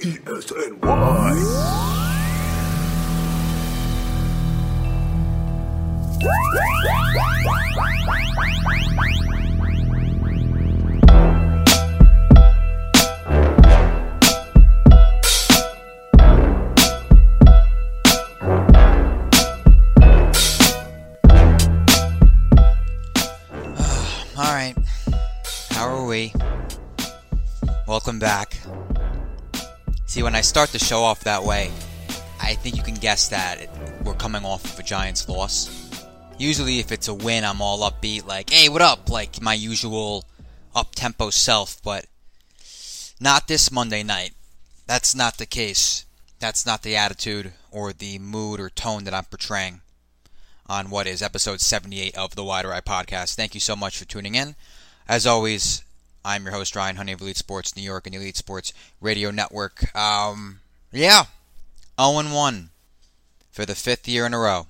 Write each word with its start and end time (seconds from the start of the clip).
ESNY. 0.00 0.78
All 24.36 24.44
right. 24.44 24.74
How 25.70 25.86
are 25.86 26.04
we? 26.06 26.32
Welcome 27.86 28.18
back. 28.18 28.58
See, 30.12 30.22
when 30.22 30.34
I 30.34 30.42
start 30.42 30.72
the 30.72 30.78
show 30.78 31.04
off 31.04 31.24
that 31.24 31.42
way, 31.42 31.70
I 32.38 32.52
think 32.56 32.76
you 32.76 32.82
can 32.82 32.96
guess 32.96 33.30
that 33.30 33.66
we're 34.04 34.12
coming 34.12 34.44
off 34.44 34.62
of 34.62 34.78
a 34.78 34.82
Giants 34.82 35.26
loss. 35.26 35.90
Usually, 36.36 36.80
if 36.80 36.92
it's 36.92 37.08
a 37.08 37.14
win, 37.14 37.44
I'm 37.44 37.62
all 37.62 37.90
upbeat, 37.90 38.26
like, 38.26 38.50
hey, 38.50 38.68
what 38.68 38.82
up? 38.82 39.08
Like 39.08 39.40
my 39.40 39.54
usual 39.54 40.26
up 40.76 40.94
tempo 40.94 41.30
self, 41.30 41.82
but 41.82 42.04
not 43.22 43.48
this 43.48 43.72
Monday 43.72 44.02
night. 44.02 44.34
That's 44.86 45.14
not 45.14 45.38
the 45.38 45.46
case. 45.46 46.04
That's 46.40 46.66
not 46.66 46.82
the 46.82 46.94
attitude 46.94 47.54
or 47.70 47.94
the 47.94 48.18
mood 48.18 48.60
or 48.60 48.68
tone 48.68 49.04
that 49.04 49.14
I'm 49.14 49.24
portraying 49.24 49.80
on 50.66 50.90
what 50.90 51.06
is 51.06 51.22
episode 51.22 51.62
78 51.62 52.14
of 52.18 52.34
the 52.34 52.44
Wide 52.44 52.66
Right 52.66 52.84
podcast. 52.84 53.34
Thank 53.34 53.54
you 53.54 53.60
so 53.60 53.74
much 53.74 53.96
for 53.96 54.04
tuning 54.04 54.34
in. 54.34 54.56
As 55.08 55.26
always, 55.26 55.82
I'm 56.24 56.44
your 56.44 56.52
host, 56.52 56.76
Ryan 56.76 56.96
Honey 56.96 57.12
of 57.12 57.20
Elite 57.20 57.36
Sports 57.36 57.76
New 57.76 57.82
York 57.82 58.06
and 58.06 58.14
Elite 58.14 58.36
Sports 58.36 58.72
Radio 59.00 59.30
Network. 59.30 59.94
Um, 59.96 60.60
yeah, 60.92 61.24
0 62.00 62.32
1 62.32 62.70
for 63.50 63.66
the 63.66 63.74
fifth 63.74 64.06
year 64.06 64.24
in 64.26 64.34
a 64.34 64.38
row. 64.38 64.66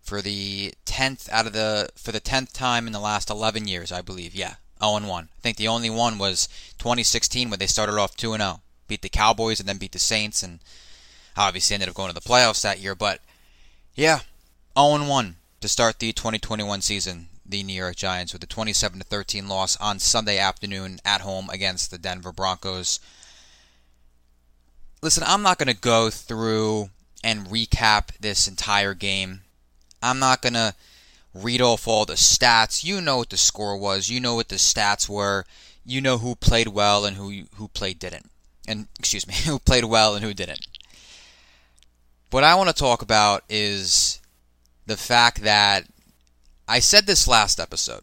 For 0.00 0.20
the 0.22 0.74
tenth 0.84 1.28
out 1.32 1.46
of 1.46 1.52
the 1.52 1.88
for 1.96 2.12
the 2.12 2.20
tenth 2.20 2.52
time 2.52 2.86
in 2.86 2.92
the 2.92 3.00
last 3.00 3.30
11 3.30 3.66
years, 3.66 3.90
I 3.90 4.00
believe. 4.00 4.34
Yeah, 4.34 4.54
0 4.80 5.06
1. 5.06 5.24
I 5.24 5.40
think 5.40 5.56
the 5.56 5.68
only 5.68 5.90
one 5.90 6.18
was 6.18 6.48
2016 6.78 7.50
when 7.50 7.58
they 7.58 7.66
started 7.66 7.98
off 7.98 8.16
2 8.16 8.36
0, 8.36 8.60
beat 8.88 9.02
the 9.02 9.08
Cowboys 9.08 9.58
and 9.58 9.68
then 9.68 9.78
beat 9.78 9.92
the 9.92 9.98
Saints, 9.98 10.42
and 10.42 10.60
obviously 11.36 11.74
ended 11.74 11.88
up 11.88 11.94
going 11.94 12.08
to 12.08 12.14
the 12.14 12.20
playoffs 12.20 12.62
that 12.62 12.80
year. 12.80 12.94
But 12.94 13.20
yeah, 13.94 14.20
0 14.78 15.08
1 15.08 15.36
to 15.60 15.68
start 15.68 15.98
the 15.98 16.12
2021 16.12 16.80
season. 16.80 17.28
The 17.52 17.62
New 17.62 17.74
York 17.74 17.96
Giants 17.96 18.32
with 18.32 18.42
a 18.42 18.46
27 18.46 19.00
to 19.00 19.04
13 19.04 19.46
loss 19.46 19.76
on 19.76 19.98
Sunday 19.98 20.38
afternoon 20.38 21.00
at 21.04 21.20
home 21.20 21.50
against 21.50 21.90
the 21.90 21.98
Denver 21.98 22.32
Broncos. 22.32 22.98
Listen, 25.02 25.22
I'm 25.26 25.42
not 25.42 25.58
going 25.58 25.68
to 25.68 25.78
go 25.78 26.08
through 26.08 26.88
and 27.22 27.46
recap 27.48 28.16
this 28.18 28.48
entire 28.48 28.94
game. 28.94 29.42
I'm 30.02 30.18
not 30.18 30.40
going 30.40 30.54
to 30.54 30.74
read 31.34 31.60
off 31.60 31.86
all 31.86 32.06
the 32.06 32.14
stats. 32.14 32.82
You 32.82 33.02
know 33.02 33.18
what 33.18 33.28
the 33.28 33.36
score 33.36 33.76
was. 33.76 34.08
You 34.08 34.18
know 34.18 34.34
what 34.34 34.48
the 34.48 34.56
stats 34.56 35.06
were. 35.06 35.44
You 35.84 36.00
know 36.00 36.16
who 36.16 36.34
played 36.34 36.68
well 36.68 37.04
and 37.04 37.18
who 37.18 37.42
who 37.56 37.68
played 37.68 37.98
didn't. 37.98 38.30
And 38.66 38.88
excuse 38.98 39.26
me, 39.26 39.34
who 39.44 39.58
played 39.58 39.84
well 39.84 40.14
and 40.14 40.24
who 40.24 40.32
didn't. 40.32 40.66
What 42.30 42.44
I 42.44 42.54
want 42.54 42.70
to 42.70 42.74
talk 42.74 43.02
about 43.02 43.44
is 43.50 44.22
the 44.86 44.96
fact 44.96 45.42
that 45.42 45.84
I 46.68 46.78
said 46.78 47.06
this 47.06 47.28
last 47.28 47.58
episode. 47.58 48.02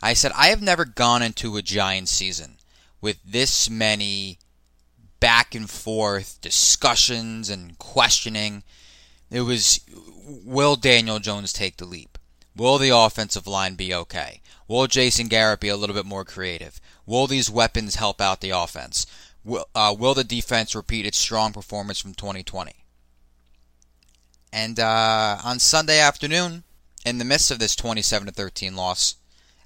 I 0.00 0.14
said 0.14 0.32
I 0.34 0.48
have 0.48 0.62
never 0.62 0.84
gone 0.84 1.22
into 1.22 1.56
a 1.56 1.62
Giants 1.62 2.12
season 2.12 2.56
with 3.00 3.18
this 3.24 3.68
many 3.68 4.38
back 5.20 5.54
and 5.54 5.68
forth 5.68 6.40
discussions 6.40 7.50
and 7.50 7.76
questioning. 7.78 8.62
It 9.30 9.42
was 9.42 9.80
will 10.24 10.76
Daniel 10.76 11.18
Jones 11.18 11.52
take 11.52 11.76
the 11.76 11.84
leap? 11.84 12.18
Will 12.56 12.78
the 12.78 12.90
offensive 12.90 13.46
line 13.46 13.74
be 13.74 13.94
okay? 13.94 14.40
Will 14.66 14.86
Jason 14.86 15.28
Garrett 15.28 15.60
be 15.60 15.68
a 15.68 15.76
little 15.76 15.94
bit 15.94 16.06
more 16.06 16.24
creative? 16.24 16.80
Will 17.06 17.26
these 17.26 17.50
weapons 17.50 17.94
help 17.96 18.20
out 18.20 18.40
the 18.40 18.50
offense? 18.50 19.06
Will, 19.44 19.66
uh, 19.74 19.94
will 19.98 20.14
the 20.14 20.24
defense 20.24 20.74
repeat 20.74 21.06
its 21.06 21.18
strong 21.18 21.52
performance 21.52 22.00
from 22.00 22.14
2020? 22.14 22.84
And 24.52 24.80
uh, 24.80 25.38
on 25.44 25.58
Sunday 25.58 25.98
afternoon, 25.98 26.64
in 27.08 27.16
the 27.16 27.24
midst 27.24 27.50
of 27.50 27.58
this 27.58 27.74
27 27.74 28.26
to 28.26 28.32
13 28.32 28.76
loss 28.76 29.16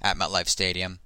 at 0.01 0.17
MetLife 0.17 0.49
Stadium, 0.49 1.01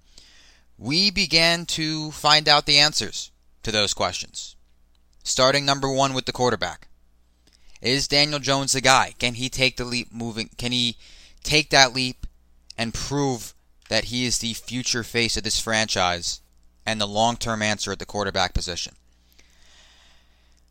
we 0.79 1.11
began 1.11 1.65
to 1.65 2.11
find 2.11 2.47
out 2.47 2.67
the 2.67 2.79
answers 2.79 3.31
to 3.63 3.73
those 3.73 3.95
questions. 3.95 4.55
Starting 5.25 5.65
number 5.65 5.91
one 5.91 6.13
with 6.13 6.27
the 6.27 6.33
quarterback. 6.33 6.89
Is 7.81 8.07
Daniel 8.07 8.39
Jones 8.39 8.73
the 8.73 8.83
guy? 8.83 9.15
Can 9.19 9.35
he 9.35 9.49
take 9.49 9.77
the 9.77 9.85
leap 9.85 10.13
moving? 10.13 10.51
Can 10.59 10.73
he 10.73 10.99
take 11.43 11.71
that 11.71 11.95
leap 11.95 12.27
and 12.77 12.93
prove 12.93 13.55
that 13.89 14.05
he 14.05 14.27
is 14.27 14.39
the 14.39 14.53
future 14.55 15.03
face 15.03 15.37
of 15.37 15.43
this 15.43 15.61
franchise 15.61 16.41
and 16.85 17.01
the 17.01 17.07
long 17.07 17.37
term 17.37 17.63
answer 17.63 17.93
at 17.93 17.99
the 17.99 18.07
quarterback 18.07 18.53
position? 18.53 18.95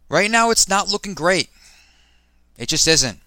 Right 0.10 0.30
now, 0.30 0.52
it's 0.52 0.70
not 0.70 0.90
looking 0.90 1.16
great. 1.16 1.50
It 2.58 2.70
just 2.70 2.88
isn't. 2.88 3.20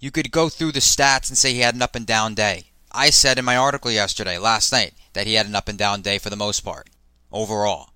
You 0.00 0.10
could 0.10 0.30
go 0.30 0.48
through 0.48 0.72
the 0.72 0.80
stats 0.80 1.28
and 1.28 1.36
say 1.36 1.52
he 1.52 1.60
had 1.60 1.74
an 1.74 1.82
up 1.82 1.94
and 1.94 2.06
down 2.06 2.34
day. 2.34 2.64
I 2.90 3.10
said 3.10 3.38
in 3.38 3.44
my 3.44 3.56
article 3.56 3.90
yesterday, 3.90 4.38
last 4.38 4.72
night, 4.72 4.94
that 5.12 5.26
he 5.26 5.34
had 5.34 5.46
an 5.46 5.54
up 5.54 5.68
and 5.68 5.78
down 5.78 6.00
day 6.00 6.16
for 6.18 6.30
the 6.30 6.36
most 6.36 6.60
part, 6.60 6.88
overall. 7.30 7.90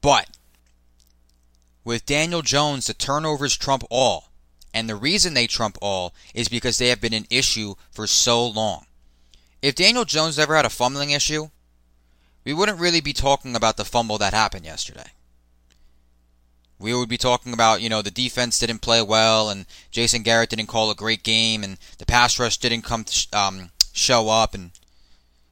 But 0.00 0.28
with 1.84 2.04
Daniel 2.04 2.42
Jones, 2.42 2.86
the 2.86 2.94
turnovers 2.94 3.56
trump 3.56 3.84
all. 3.88 4.30
And 4.74 4.90
the 4.90 4.96
reason 4.96 5.34
they 5.34 5.46
trump 5.46 5.78
all 5.80 6.12
is 6.34 6.48
because 6.48 6.78
they 6.78 6.88
have 6.88 7.00
been 7.00 7.14
an 7.14 7.28
issue 7.30 7.76
for 7.92 8.08
so 8.08 8.44
long. 8.44 8.86
If 9.62 9.76
Daniel 9.76 10.04
Jones 10.04 10.38
ever 10.38 10.56
had 10.56 10.66
a 10.66 10.70
fumbling 10.70 11.10
issue, 11.10 11.50
we 12.44 12.52
wouldn't 12.52 12.80
really 12.80 13.00
be 13.00 13.12
talking 13.12 13.54
about 13.54 13.76
the 13.76 13.84
fumble 13.84 14.18
that 14.18 14.34
happened 14.34 14.64
yesterday 14.64 15.12
we 16.84 16.92
would 16.92 17.08
be 17.08 17.16
talking 17.16 17.54
about, 17.54 17.80
you 17.80 17.88
know, 17.88 18.02
the 18.02 18.10
defense 18.10 18.58
didn't 18.58 18.80
play 18.80 19.00
well 19.00 19.48
and 19.48 19.64
Jason 19.90 20.22
Garrett 20.22 20.50
didn't 20.50 20.66
call 20.66 20.90
a 20.90 20.94
great 20.94 21.22
game 21.22 21.64
and 21.64 21.78
the 21.96 22.04
pass 22.04 22.38
rush 22.38 22.58
didn't 22.58 22.82
come 22.82 23.06
um, 23.32 23.70
show 23.94 24.28
up 24.28 24.52
and 24.52 24.70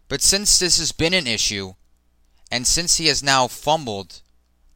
but 0.09 0.21
since 0.21 0.59
this 0.59 0.79
has 0.79 0.93
been 0.93 1.15
an 1.15 1.27
issue 1.27 1.73
and 2.51 2.67
since 2.67 2.99
he 2.99 3.07
has 3.07 3.23
now 3.23 3.49
fumbled 3.49 4.21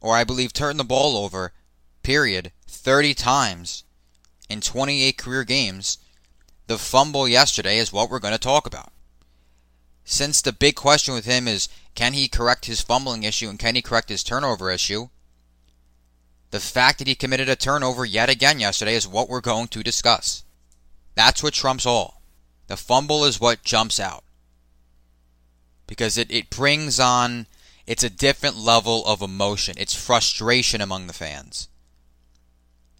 or 0.01 0.15
I 0.15 0.23
believe 0.23 0.51
turned 0.51 0.79
the 0.79 0.83
ball 0.83 1.15
over 1.15 1.53
period 2.01 2.51
30 2.65 3.13
times 3.13 3.83
in 4.49 4.59
28 4.59 5.15
career 5.15 5.43
games 5.43 5.99
the 6.65 6.79
fumble 6.79 7.27
yesterday 7.27 7.77
is 7.77 7.93
what 7.93 8.09
we're 8.09 8.17
going 8.17 8.33
to 8.33 8.39
talk 8.39 8.65
about. 8.65 8.91
Since 10.03 10.41
the 10.41 10.53
big 10.53 10.75
question 10.75 11.13
with 11.13 11.25
him 11.25 11.47
is 11.47 11.69
can 11.93 12.13
he 12.13 12.27
correct 12.27 12.65
his 12.65 12.81
fumbling 12.81 13.21
issue 13.21 13.47
and 13.47 13.59
can 13.59 13.75
he 13.75 13.83
correct 13.83 14.09
his 14.09 14.23
turnover 14.23 14.71
issue 14.71 15.09
the 16.51 16.59
fact 16.59 16.99
that 16.99 17.07
he 17.07 17.15
committed 17.15 17.49
a 17.49 17.55
turnover 17.55 18.05
yet 18.05 18.29
again 18.29 18.59
yesterday 18.59 18.95
is 18.95 19.07
what 19.07 19.29
we're 19.29 19.41
going 19.41 19.67
to 19.69 19.83
discuss. 19.83 20.43
That's 21.15 21.43
what 21.43 21.53
trumps 21.53 21.85
all. 21.85 22.21
The 22.67 22.77
fumble 22.77 23.25
is 23.25 23.39
what 23.39 23.63
jumps 23.63 23.99
out. 23.99 24.23
Because 25.87 26.17
it, 26.17 26.31
it 26.31 26.49
brings 26.49 26.99
on, 26.99 27.47
it's 27.85 28.03
a 28.03 28.09
different 28.09 28.57
level 28.57 29.05
of 29.05 29.21
emotion. 29.21 29.75
It's 29.77 29.95
frustration 29.95 30.81
among 30.81 31.07
the 31.07 31.13
fans. 31.13 31.69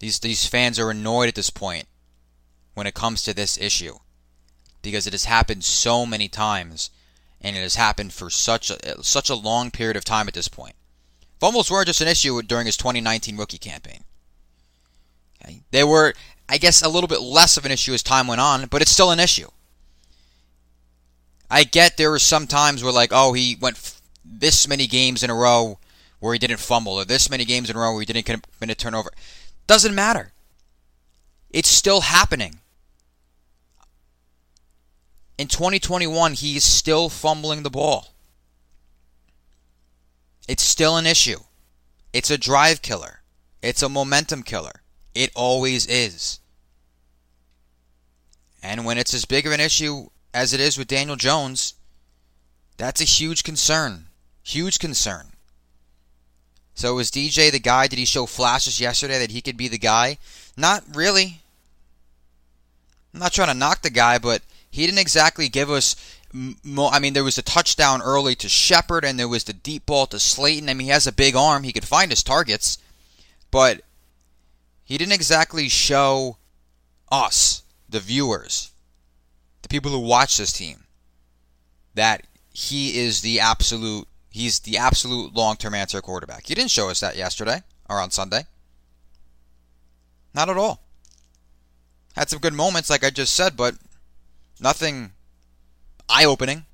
These, 0.00 0.20
these 0.20 0.46
fans 0.46 0.78
are 0.78 0.90
annoyed 0.90 1.28
at 1.28 1.34
this 1.34 1.50
point 1.50 1.86
when 2.74 2.86
it 2.86 2.94
comes 2.94 3.22
to 3.22 3.34
this 3.34 3.58
issue. 3.58 3.98
Because 4.82 5.06
it 5.06 5.12
has 5.12 5.24
happened 5.24 5.64
so 5.64 6.06
many 6.06 6.28
times 6.28 6.90
and 7.40 7.56
it 7.56 7.60
has 7.60 7.76
happened 7.76 8.12
for 8.12 8.30
such 8.30 8.70
a, 8.70 9.02
such 9.02 9.30
a 9.30 9.34
long 9.34 9.70
period 9.70 9.96
of 9.96 10.04
time 10.04 10.28
at 10.28 10.34
this 10.34 10.48
point. 10.48 10.74
Fumbles 11.40 11.70
weren't 11.70 11.86
just 11.86 12.00
an 12.00 12.08
issue 12.08 12.40
during 12.42 12.66
his 12.66 12.76
2019 12.76 13.36
rookie 13.36 13.58
campaign. 13.58 14.04
Okay? 15.42 15.60
They 15.70 15.84
were, 15.84 16.14
I 16.48 16.58
guess, 16.58 16.82
a 16.82 16.88
little 16.88 17.08
bit 17.08 17.20
less 17.20 17.56
of 17.56 17.64
an 17.64 17.72
issue 17.72 17.94
as 17.94 18.02
time 18.02 18.26
went 18.26 18.40
on, 18.40 18.66
but 18.66 18.82
it's 18.82 18.90
still 18.90 19.10
an 19.10 19.20
issue. 19.20 19.48
I 21.50 21.64
get 21.64 21.96
there 21.96 22.10
were 22.10 22.18
some 22.18 22.46
times 22.46 22.82
where, 22.82 22.92
like, 22.92 23.10
oh, 23.12 23.32
he 23.32 23.56
went 23.60 23.76
f- 23.76 24.02
this 24.24 24.68
many 24.68 24.86
games 24.86 25.22
in 25.22 25.30
a 25.30 25.34
row 25.34 25.78
where 26.20 26.32
he 26.32 26.38
didn't 26.38 26.58
fumble, 26.58 26.94
or 26.94 27.04
this 27.04 27.30
many 27.30 27.44
games 27.44 27.70
in 27.70 27.76
a 27.76 27.78
row 27.78 27.92
where 27.92 28.00
he 28.00 28.06
didn't 28.06 28.26
commit 28.26 28.70
a 28.70 28.74
turnover. 28.74 29.12
Doesn't 29.66 29.94
matter. 29.94 30.32
It's 31.50 31.68
still 31.68 32.02
happening. 32.02 32.58
In 35.38 35.46
2021, 35.46 36.34
he's 36.34 36.64
still 36.64 37.08
fumbling 37.08 37.62
the 37.62 37.70
ball. 37.70 38.08
It's 40.48 40.62
still 40.62 40.96
an 40.96 41.06
issue. 41.06 41.40
It's 42.12 42.30
a 42.30 42.38
drive 42.38 42.82
killer. 42.82 43.20
It's 43.62 43.82
a 43.82 43.88
momentum 43.88 44.42
killer. 44.42 44.82
It 45.14 45.30
always 45.34 45.86
is. 45.86 46.40
And 48.62 48.84
when 48.84 48.98
it's 48.98 49.14
as 49.14 49.24
big 49.24 49.46
of 49.46 49.52
an 49.52 49.60
issue 49.60 50.08
as 50.32 50.52
it 50.52 50.60
is 50.60 50.78
with 50.78 50.88
Daniel 50.88 51.16
Jones, 51.16 51.74
that's 52.78 53.00
a 53.00 53.04
huge 53.04 53.44
concern. 53.44 54.06
Huge 54.42 54.78
concern. 54.78 55.32
So 56.74 56.94
was 56.94 57.10
DJ 57.10 57.50
the 57.50 57.58
guy? 57.58 57.88
Did 57.88 57.98
he 57.98 58.04
show 58.04 58.24
flashes 58.24 58.80
yesterday 58.80 59.18
that 59.18 59.32
he 59.32 59.40
could 59.40 59.56
be 59.56 59.68
the 59.68 59.78
guy? 59.78 60.18
Not 60.56 60.84
really. 60.94 61.40
I'm 63.12 63.20
not 63.20 63.32
trying 63.32 63.48
to 63.48 63.54
knock 63.54 63.82
the 63.82 63.90
guy, 63.90 64.18
but 64.18 64.42
he 64.70 64.86
didn't 64.86 65.00
exactly 65.00 65.48
give 65.48 65.70
us. 65.70 65.96
I 66.34 66.98
mean, 66.98 67.14
there 67.14 67.24
was 67.24 67.38
a 67.38 67.42
touchdown 67.42 68.02
early 68.02 68.34
to 68.36 68.48
Shepard, 68.48 69.04
and 69.04 69.18
there 69.18 69.28
was 69.28 69.44
the 69.44 69.52
deep 69.52 69.86
ball 69.86 70.06
to 70.08 70.18
Slayton. 70.18 70.68
I 70.68 70.74
mean, 70.74 70.86
he 70.86 70.90
has 70.90 71.06
a 71.06 71.12
big 71.12 71.34
arm; 71.34 71.62
he 71.62 71.72
could 71.72 71.86
find 71.86 72.10
his 72.10 72.22
targets, 72.22 72.78
but 73.50 73.82
he 74.84 74.98
didn't 74.98 75.14
exactly 75.14 75.68
show 75.68 76.36
us, 77.10 77.62
the 77.88 78.00
viewers, 78.00 78.72
the 79.62 79.68
people 79.68 79.90
who 79.90 80.00
watch 80.00 80.36
this 80.36 80.52
team, 80.52 80.84
that 81.94 82.26
he 82.52 82.98
is 82.98 83.22
the 83.22 83.40
absolute. 83.40 84.06
He's 84.30 84.60
the 84.60 84.76
absolute 84.76 85.34
long-term 85.34 85.74
answer 85.74 86.00
quarterback. 86.02 86.46
He 86.46 86.54
didn't 86.54 86.70
show 86.70 86.90
us 86.90 87.00
that 87.00 87.16
yesterday 87.16 87.62
or 87.88 88.00
on 88.00 88.10
Sunday. 88.10 88.44
Not 90.34 90.50
at 90.50 90.58
all. 90.58 90.82
Had 92.14 92.28
some 92.28 92.38
good 92.38 92.52
moments, 92.52 92.90
like 92.90 93.02
I 93.02 93.10
just 93.10 93.34
said, 93.34 93.56
but 93.56 93.74
nothing 94.60 95.12
eye 96.08 96.24
opening. 96.24 96.64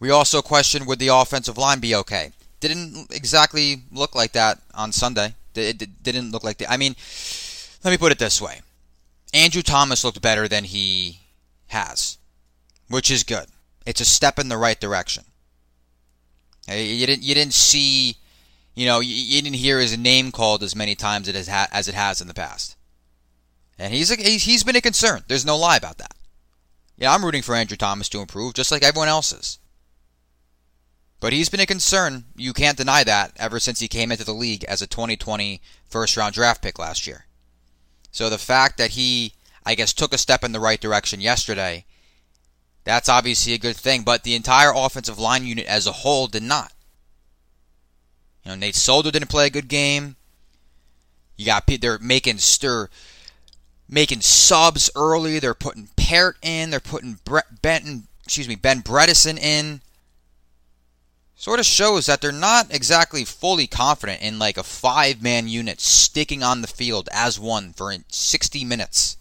We 0.00 0.10
also 0.10 0.42
questioned 0.42 0.86
would 0.86 0.98
the 0.98 1.08
offensive 1.08 1.58
line 1.58 1.80
be 1.80 1.94
okay? 1.94 2.32
Didn't 2.60 3.12
exactly 3.12 3.82
look 3.92 4.14
like 4.14 4.32
that 4.32 4.60
on 4.74 4.92
Sunday. 4.92 5.34
It 5.54 6.02
didn't 6.02 6.32
look 6.32 6.44
like 6.44 6.58
that. 6.58 6.70
I 6.70 6.76
mean, 6.76 6.96
let 7.84 7.90
me 7.90 7.98
put 7.98 8.12
it 8.12 8.18
this 8.18 8.40
way 8.40 8.60
Andrew 9.34 9.62
Thomas 9.62 10.04
looked 10.04 10.22
better 10.22 10.48
than 10.48 10.64
he 10.64 11.20
has, 11.68 12.18
which 12.88 13.10
is 13.10 13.22
good. 13.22 13.46
It's 13.86 14.00
a 14.00 14.04
step 14.04 14.38
in 14.38 14.48
the 14.48 14.56
right 14.56 14.80
direction. 14.80 15.24
You 16.68 17.06
didn't 17.06 17.22
you 17.22 17.34
didn't 17.34 17.54
see 17.54 18.16
you 18.74 18.86
know, 18.86 19.00
you, 19.00 19.42
didn't 19.42 19.56
hear 19.56 19.78
his 19.78 19.96
name 19.98 20.32
called 20.32 20.62
as 20.62 20.74
many 20.74 20.94
times 20.94 21.28
as 21.28 21.88
it 21.88 21.94
has, 21.94 22.20
in 22.20 22.28
the 22.28 22.34
past. 22.34 22.76
And 23.78 23.92
he's, 23.92 24.10
a, 24.10 24.16
he's 24.16 24.64
been 24.64 24.76
a 24.76 24.80
concern. 24.80 25.24
There's 25.28 25.44
no 25.44 25.56
lie 25.56 25.76
about 25.76 25.98
that. 25.98 26.14
Yeah, 27.02 27.12
I'm 27.12 27.24
rooting 27.24 27.42
for 27.42 27.56
Andrew 27.56 27.76
Thomas 27.76 28.08
to 28.10 28.20
improve, 28.20 28.54
just 28.54 28.70
like 28.70 28.84
everyone 28.84 29.08
else 29.08 29.32
is. 29.32 29.58
But 31.18 31.32
he's 31.32 31.48
been 31.48 31.58
a 31.58 31.66
concern. 31.66 32.26
You 32.36 32.52
can't 32.52 32.78
deny 32.78 33.02
that 33.02 33.32
ever 33.40 33.58
since 33.58 33.80
he 33.80 33.88
came 33.88 34.12
into 34.12 34.22
the 34.22 34.32
league 34.32 34.62
as 34.68 34.80
a 34.80 34.86
2020 34.86 35.60
first 35.90 36.16
round 36.16 36.34
draft 36.34 36.62
pick 36.62 36.78
last 36.78 37.08
year. 37.08 37.26
So 38.12 38.30
the 38.30 38.38
fact 38.38 38.78
that 38.78 38.90
he, 38.90 39.32
I 39.66 39.74
guess, 39.74 39.92
took 39.92 40.14
a 40.14 40.18
step 40.18 40.44
in 40.44 40.52
the 40.52 40.60
right 40.60 40.80
direction 40.80 41.20
yesterday, 41.20 41.86
that's 42.84 43.08
obviously 43.08 43.54
a 43.54 43.58
good 43.58 43.76
thing. 43.76 44.04
But 44.04 44.22
the 44.22 44.36
entire 44.36 44.72
offensive 44.72 45.18
line 45.18 45.44
unit 45.44 45.66
as 45.66 45.88
a 45.88 45.92
whole 45.92 46.28
did 46.28 46.44
not. 46.44 46.72
You 48.44 48.50
know, 48.52 48.54
Nate 48.54 48.76
Solder 48.76 49.10
didn't 49.10 49.28
play 49.28 49.46
a 49.46 49.50
good 49.50 49.66
game. 49.66 50.14
You 51.36 51.46
got 51.46 51.66
they're 51.66 51.98
making 51.98 52.38
stir, 52.38 52.88
making 53.92 54.22
subs 54.22 54.90
early. 54.96 55.38
They're 55.38 55.54
putting 55.54 55.90
Peart 55.96 56.38
in. 56.42 56.70
They're 56.70 56.80
putting 56.80 57.18
Brett 57.24 57.60
Benton, 57.60 58.08
excuse 58.24 58.48
me, 58.48 58.56
Ben 58.56 58.82
Bredeson 58.82 59.38
in. 59.38 59.82
Sort 61.36 61.60
of 61.60 61.66
shows 61.66 62.06
that 62.06 62.20
they're 62.20 62.32
not 62.32 62.74
exactly 62.74 63.24
fully 63.24 63.66
confident 63.66 64.22
in 64.22 64.38
like 64.38 64.56
a 64.56 64.62
five-man 64.62 65.48
unit 65.48 65.80
sticking 65.80 66.42
on 66.42 66.62
the 66.62 66.68
field 66.68 67.08
as 67.12 67.38
one 67.38 67.72
for 67.72 67.94
60 68.08 68.64
minutes. 68.64 69.16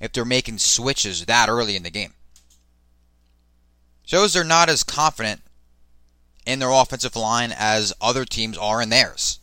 If 0.00 0.12
they're 0.12 0.24
making 0.24 0.58
switches 0.58 1.24
that 1.24 1.48
early 1.48 1.76
in 1.76 1.82
the 1.82 1.90
game, 1.90 2.14
shows 4.04 4.32
they're 4.32 4.44
not 4.44 4.68
as 4.68 4.82
confident 4.82 5.42
in 6.44 6.58
their 6.58 6.70
offensive 6.70 7.16
line 7.16 7.54
as 7.56 7.92
other 8.00 8.24
teams 8.24 8.58
are 8.58 8.82
in 8.82 8.88
theirs. 8.88 9.38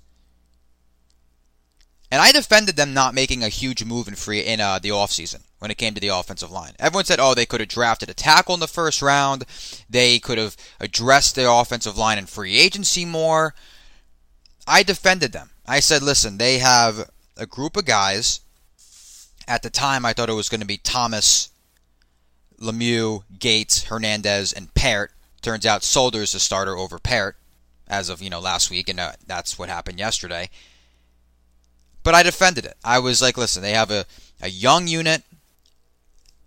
And 2.13 2.21
I 2.21 2.31
defended 2.31 2.75
them 2.75 2.93
not 2.93 3.15
making 3.15 3.43
a 3.43 3.49
huge 3.49 3.83
move 3.83 4.07
in 4.07 4.13
free 4.13 4.41
in 4.41 4.61
uh, 4.61 4.77
the 4.77 4.89
offseason 4.89 5.41
when 5.57 5.71
it 5.71 5.79
came 5.79 5.95
to 5.95 5.99
the 5.99 6.09
offensive 6.09 6.51
line. 6.51 6.73
Everyone 6.77 7.05
said, 7.05 7.19
"Oh, 7.19 7.33
they 7.33 7.47
could 7.47 7.59
have 7.59 7.69
drafted 7.69 8.07
a 8.07 8.13
tackle 8.13 8.53
in 8.53 8.59
the 8.59 8.67
first 8.67 9.01
round. 9.01 9.45
They 9.89 10.19
could 10.19 10.37
have 10.37 10.55
addressed 10.79 11.33
their 11.33 11.49
offensive 11.49 11.97
line 11.97 12.19
in 12.19 12.27
free 12.27 12.59
agency 12.59 13.03
more." 13.03 13.55
I 14.67 14.83
defended 14.83 15.31
them. 15.31 15.49
I 15.65 15.79
said, 15.79 16.03
"Listen, 16.03 16.37
they 16.37 16.59
have 16.59 17.09
a 17.35 17.47
group 17.47 17.75
of 17.75 17.85
guys. 17.85 18.41
At 19.47 19.63
the 19.63 19.71
time, 19.71 20.05
I 20.05 20.13
thought 20.13 20.29
it 20.29 20.33
was 20.33 20.49
going 20.49 20.61
to 20.61 20.67
be 20.67 20.77
Thomas, 20.77 21.49
Lemieux, 22.59 23.23
Gates, 23.39 23.85
Hernandez, 23.85 24.53
and 24.53 24.71
Peart. 24.75 25.13
Turns 25.41 25.65
out 25.65 25.83
Solder 25.83 26.21
is 26.21 26.33
the 26.33 26.39
starter 26.39 26.77
over 26.77 26.99
Peart 26.99 27.37
as 27.87 28.09
of 28.09 28.21
you 28.21 28.29
know 28.29 28.39
last 28.39 28.69
week, 28.69 28.87
and 28.87 28.99
uh, 28.99 29.13
that's 29.25 29.57
what 29.57 29.69
happened 29.69 29.97
yesterday. 29.97 30.51
But 32.03 32.15
I 32.15 32.23
defended 32.23 32.65
it. 32.65 32.75
I 32.83 32.99
was 32.99 33.21
like, 33.21 33.37
listen, 33.37 33.61
they 33.61 33.71
have 33.71 33.91
a, 33.91 34.05
a 34.41 34.49
young 34.49 34.87
unit. 34.87 35.23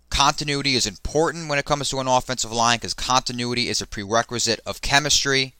Continuity 0.09 0.75
is 0.75 0.85
important 0.85 1.49
when 1.49 1.59
it 1.59 1.65
comes 1.65 1.89
to 1.89 1.99
an 1.99 2.07
offensive 2.07 2.51
line 2.51 2.77
because 2.77 2.93
continuity 2.93 3.67
is 3.67 3.81
a 3.81 3.87
prerequisite 3.87 4.59
of 4.65 4.81
chemistry. 4.81 5.55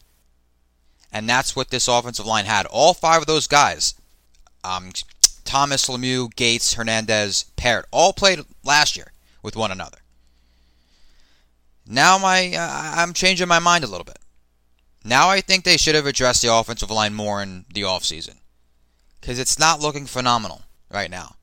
And 1.12 1.28
that's 1.28 1.56
what 1.56 1.70
this 1.70 1.88
offensive 1.88 2.26
line 2.26 2.46
had. 2.46 2.66
All 2.68 2.94
five 2.94 3.22
of 3.22 3.28
those 3.28 3.48
guys, 3.48 3.96
um, 4.64 4.92
Thomas, 5.44 5.88
Lemieux, 5.88 6.34
Gates, 6.36 6.74
Hernandez, 6.74 7.46
Peart, 7.56 7.88
all 7.92 8.14
played 8.14 8.40
last 8.64 8.96
year 8.96 9.12
with 9.42 9.56
one 9.56 9.72
another. 9.72 9.98
Now 11.88 12.18
my 12.18 12.54
uh, 12.54 12.94
I'm 12.98 13.14
changing 13.14 13.48
my 13.48 13.60
mind 13.60 13.84
a 13.84 13.88
little 13.88 14.04
bit. 14.04 14.20
Now 15.06 15.30
I 15.30 15.40
think 15.40 15.64
they 15.64 15.78
should 15.78 15.96
have 15.96 16.06
addressed 16.06 16.42
the 16.42 16.54
offensive 16.54 16.92
line 16.92 17.14
more 17.14 17.42
in 17.42 17.66
the 17.74 17.83
offseason. 17.83 18.36
Because 19.19 19.40
it's 19.40 19.59
not 19.59 19.80
looking 19.80 20.06
phenomenal 20.06 20.64
right 20.92 21.12
now. 21.12 21.36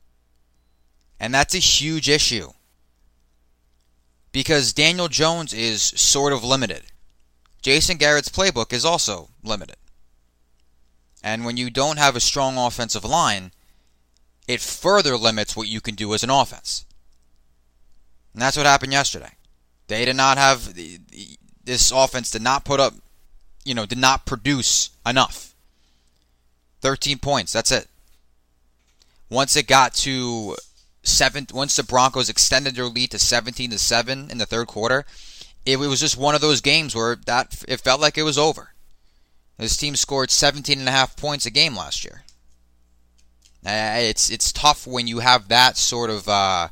And 1.21 1.35
that's 1.35 1.54
a 1.54 1.59
huge 1.59 2.09
issue. 2.09 2.50
Because 4.33 4.73
Daniel 4.73 5.09
Jones 5.09 5.52
is 5.52 5.83
sort 5.83 6.33
of 6.33 6.43
limited. 6.43 6.83
Jason 7.62 7.97
Garrett's 7.97 8.28
playbook 8.28 8.73
is 8.73 8.85
also 8.85 9.31
limited. 9.43 9.76
And 11.23 11.45
when 11.45 11.57
you 11.57 11.71
don't 11.71 11.99
have 11.99 12.16
a 12.16 12.21
strong 12.21 12.59
offensive 12.59 13.04
line, 13.04 13.52
it 14.47 14.61
further 14.61 15.16
limits 15.16 15.57
what 15.57 15.69
you 15.69 15.81
can 15.81 15.95
do 15.95 16.12
as 16.12 16.23
an 16.23 16.31
offense. 16.31 16.85
And 18.35 18.43
that's 18.43 18.57
what 18.57 18.66
happened 18.66 18.93
yesterday. 18.93 19.31
They 19.87 20.04
did 20.04 20.16
not 20.16 20.37
have 20.37 20.75
this 21.64 21.90
offense 21.90 22.31
did 22.31 22.43
not 22.43 22.64
put 22.64 22.81
up, 22.81 22.95
you 23.64 23.75
know, 23.75 23.87
did 23.87 23.99
not 23.99 24.26
produce 24.26 24.90
enough. 25.07 25.53
13 26.85 27.19
points, 27.19 27.50
that's 27.50 27.73
it. 27.73 27.88
Once 29.31 29.57
it 29.57 29.67
got 29.67 29.95
to 29.95 30.55
seven, 31.03 31.47
once 31.55 31.76
the 31.76 31.83
Broncos 31.83 32.29
extended 32.29 32.75
their 32.75 32.85
lead 32.85 33.11
to 33.12 33.19
17 33.19 33.71
to 33.71 33.79
7 33.79 34.31
in 34.31 34.37
the 34.37 34.45
third 34.45 34.67
quarter, 34.67 35.07
it, 35.64 35.79
was 35.79 35.99
just 35.99 36.19
one 36.19 36.35
of 36.35 36.43
those 36.43 36.61
games 36.61 36.95
where 36.95 37.17
that 37.25 37.64
it 37.67 37.81
felt 37.81 38.03
like 38.03 38.19
it 38.19 38.23
was 38.23 38.37
over. 38.37 38.75
This 39.57 39.79
team 39.79 39.97
scored 39.97 40.31
17 40.31 40.79
and 40.79 40.87
a 40.87 40.93
half 40.93 41.17
points 41.17 41.47
a 41.47 41.50
game 41.50 41.75
last 41.75 42.05
year. 42.05 42.25
Uh, 43.64 43.97
it's 43.97 44.29
it's 44.29 44.53
tough 44.53 44.87
when 44.87 45.07
you 45.07 45.21
have 45.21 45.49
that 45.49 45.79
sort 45.79 46.11
of 46.11 46.29
uh, 46.29 46.69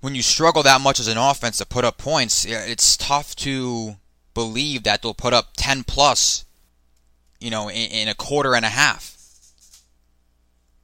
when 0.00 0.14
you 0.14 0.22
struggle 0.22 0.62
that 0.62 0.80
much 0.80 1.00
as 1.00 1.08
an 1.08 1.18
offense 1.18 1.58
to 1.58 1.66
put 1.66 1.84
up 1.84 1.98
points, 1.98 2.44
it's 2.44 2.96
tough 2.96 3.34
to 3.34 3.96
believe 4.32 4.84
that 4.84 5.02
they'll 5.02 5.12
put 5.12 5.34
up 5.34 5.54
10 5.56 5.82
plus, 5.82 6.44
you 7.40 7.50
know, 7.50 7.68
in, 7.68 7.90
in 7.90 8.08
a 8.08 8.14
quarter 8.14 8.54
and 8.54 8.64
a 8.64 8.70
half 8.70 9.16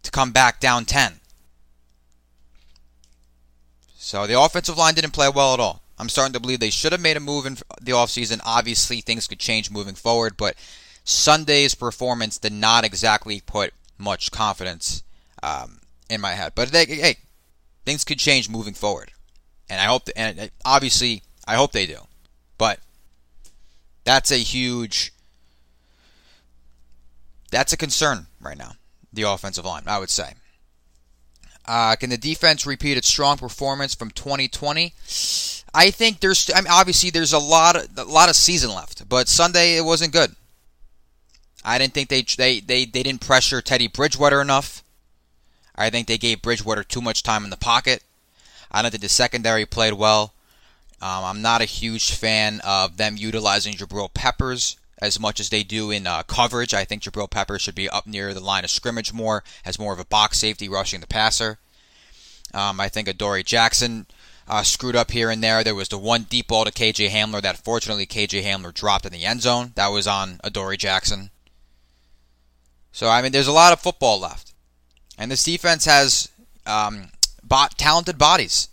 to 0.03 0.11
come 0.11 0.33
back 0.33 0.61
down 0.61 0.85
10. 0.85 1.21
So 3.97 4.27
the 4.27 4.39
offensive 4.41 4.77
line 4.77 4.95
didn't 4.95 5.13
play 5.13 5.29
well 5.29 5.55
at 5.55 5.61
all. 5.61 5.83
I'm 5.99 6.09
starting 6.09 6.33
to 6.33 6.41
believe 6.41 6.61
they 6.61 6.71
should 6.71 6.93
have 6.93 7.01
made 7.01 7.17
a 7.17 7.21
move 7.21 7.47
in 7.47 7.55
the 7.81 7.93
offseason. 7.93 8.41
Obviously, 8.45 9.01
things 9.01 9.29
could 9.29 9.39
change 9.39 9.71
moving 9.71 9.95
forward, 9.95 10.37
but 10.37 10.57
Sunday's 11.05 11.75
performance 11.75 12.39
did 12.39 12.53
not 12.53 12.85
exactly 12.85 13.41
put 13.41 13.73
much 13.99 14.33
confidence 14.33 15.05
um, 15.43 15.81
in 16.11 16.21
my 16.21 16.33
head. 16.33 16.53
But 16.55 16.73
they, 16.73 16.85
hey, 16.87 17.17
things 17.85 18.05
could 18.05 18.19
change 18.19 18.49
moving 18.49 18.75
forward, 18.75 19.13
and 19.71 19.81
I 19.81 19.85
hope, 19.85 20.09
and 20.17 20.51
obviously, 20.65 21.23
I 21.47 21.55
hope 21.55 21.73
they 21.73 21.87
do. 21.87 21.99
But 22.59 22.81
That's 24.05 24.33
a 24.33 24.39
huge. 24.39 25.13
That's 27.53 27.73
a 27.73 27.77
concern 27.77 28.27
right 28.41 28.57
now. 28.57 28.73
The 29.13 29.23
offensive 29.23 29.67
line, 29.67 29.85
I 29.87 29.99
would 29.99 30.11
say. 30.11 30.33
Uh, 31.67 31.95
can 31.97 32.11
the 32.11 32.17
defense 32.17 32.67
repeat 32.67 32.97
its 32.97 33.07
strong 33.07 33.37
performance 33.37 33.95
from 33.95 34.11
2020? 34.11 34.95
I 35.75 35.91
think 35.91 36.21
there's. 36.21 36.51
I 36.53 36.63
mean, 36.63 36.71
obviously 36.71 37.11
there's 37.11 37.35
a 37.35 37.39
lot 37.39 37.77
of 37.77 37.97
a 37.97 38.05
lot 38.05 38.31
of 38.31 38.37
season 38.37 38.75
left, 38.75 39.09
but 39.09 39.29
Sunday 39.29 39.77
it 39.77 39.85
wasn't 39.85 40.13
good. 40.13 40.35
I 41.65 41.79
didn't 41.79 41.95
think 41.95 42.09
they 42.09 42.23
they 42.23 42.61
they, 42.61 42.85
they 42.87 43.03
didn't 43.03 43.21
pressure 43.21 43.61
Teddy 43.61 43.87
Bridgewater 43.87 44.41
enough. 44.41 44.83
I 45.77 45.91
think 45.91 46.09
they 46.09 46.19
gave 46.19 46.43
Bridgewater 46.43 46.83
too 46.83 47.01
much 47.01 47.23
time 47.23 47.45
in 47.45 47.51
the 47.51 47.57
pocket. 47.57 48.03
I 48.71 48.83
don't 48.83 48.91
think 48.91 49.03
the 49.03 49.09
secondary 49.09 49.67
played 49.67 49.95
well. 49.95 50.33
Um, 51.01 51.25
I'm 51.25 51.43
not 51.43 51.61
a 51.61 51.67
huge 51.67 52.15
fan 52.15 52.61
of 52.65 52.97
them 52.97 53.17
utilizing 53.17 53.75
Jabril 53.75 54.13
Peppers 54.13 54.77
as 55.03 55.19
much 55.19 55.41
as 55.41 55.49
they 55.49 55.65
do 55.65 55.91
in 55.91 56.07
uh, 56.07 56.23
coverage. 56.23 56.73
I 56.73 56.85
think 56.85 57.03
Jabril 57.03 57.29
Peppers 57.29 57.61
should 57.61 57.75
be 57.75 57.91
up 57.91 58.07
near 58.07 58.33
the 58.33 58.41
line 58.41 58.63
of 58.63 58.71
scrimmage 58.71 59.13
more, 59.13 59.43
as 59.65 59.79
more 59.79 59.93
of 59.93 59.99
a 59.99 60.05
box 60.05 60.39
safety 60.39 60.69
rushing 60.69 61.01
the 61.01 61.09
passer. 61.09 61.59
Um, 62.55 62.81
I 62.81 62.89
think 62.89 63.09
Adoree 63.09 63.43
Jackson 63.43 64.07
uh, 64.47 64.63
screwed 64.63 64.95
up 64.95 65.11
here 65.11 65.29
and 65.29 65.43
there. 65.43 65.65
There 65.65 65.75
was 65.75 65.89
the 65.89 65.99
one 65.99 66.23
deep 66.23 66.49
ball 66.49 66.65
to 66.65 66.71
KJ 66.71 67.09
Hamler 67.09 67.43
that 67.43 67.65
fortunately 67.65 68.07
KJ 68.07 68.45
Hamler 68.45 68.73
dropped 68.73 69.05
in 69.05 69.13
the 69.13 69.25
end 69.25 69.43
zone. 69.43 69.73
That 69.75 69.89
was 69.89 70.07
on 70.07 70.41
Adoree 70.45 70.77
Jackson. 70.77 71.31
So, 72.93 73.09
I 73.09 73.23
mean, 73.23 73.33
there's 73.33 73.49
a 73.49 73.53
lot 73.53 73.73
of 73.73 73.81
football 73.81 74.21
left. 74.21 74.53
And 75.19 75.31
this 75.31 75.43
defense 75.43 75.85
has 75.87 76.29
um, 76.65 77.09
talented 77.77 78.19
bodies. 78.19 78.69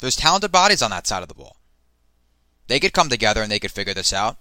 There's 0.00 0.16
talented 0.16 0.52
bodies 0.52 0.82
on 0.82 0.90
that 0.90 1.06
side 1.06 1.22
of 1.22 1.28
the 1.28 1.34
ball. 1.34 1.56
They 2.66 2.80
could 2.80 2.92
come 2.92 3.08
together 3.08 3.40
and 3.40 3.50
they 3.50 3.58
could 3.58 3.70
figure 3.70 3.94
this 3.94 4.12
out. 4.12 4.36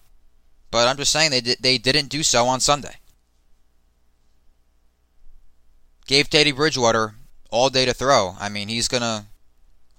But 0.73 0.87
I'm 0.87 0.97
just 0.97 1.11
saying 1.11 1.29
they, 1.29 1.39
di- 1.39 1.57
they 1.59 1.77
didn't 1.77 2.07
do 2.07 2.23
so 2.23 2.47
on 2.47 2.59
Sunday. 2.59 2.95
Gave 6.07 6.31
Teddy 6.31 6.51
Bridgewater 6.51 7.13
all 7.51 7.69
day 7.69 7.85
to 7.85 7.93
throw. 7.93 8.35
I 8.39 8.49
mean, 8.49 8.69
he's 8.69 8.87
to. 8.87 9.25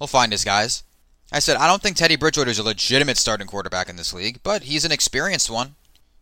He'll 0.01 0.09
find 0.09 0.33
his 0.33 0.43
guys. 0.43 0.83
I 1.31 1.39
said, 1.39 1.59
I 1.59 1.69
don't 1.69 1.81
think 1.81 1.97
Teddy 1.97 2.17
Bridgewater 2.17 2.51
is 2.51 2.59
a 2.59 2.65
legitimate 2.65 3.19
starting 3.19 3.47
quarterback 3.47 3.89
in 3.89 3.95
this 3.95 4.13
league, 4.13 4.41
but 4.43 4.65
he's 4.65 4.85
an 4.85 4.91
experienced 4.91 5.49
one. 5.49 5.77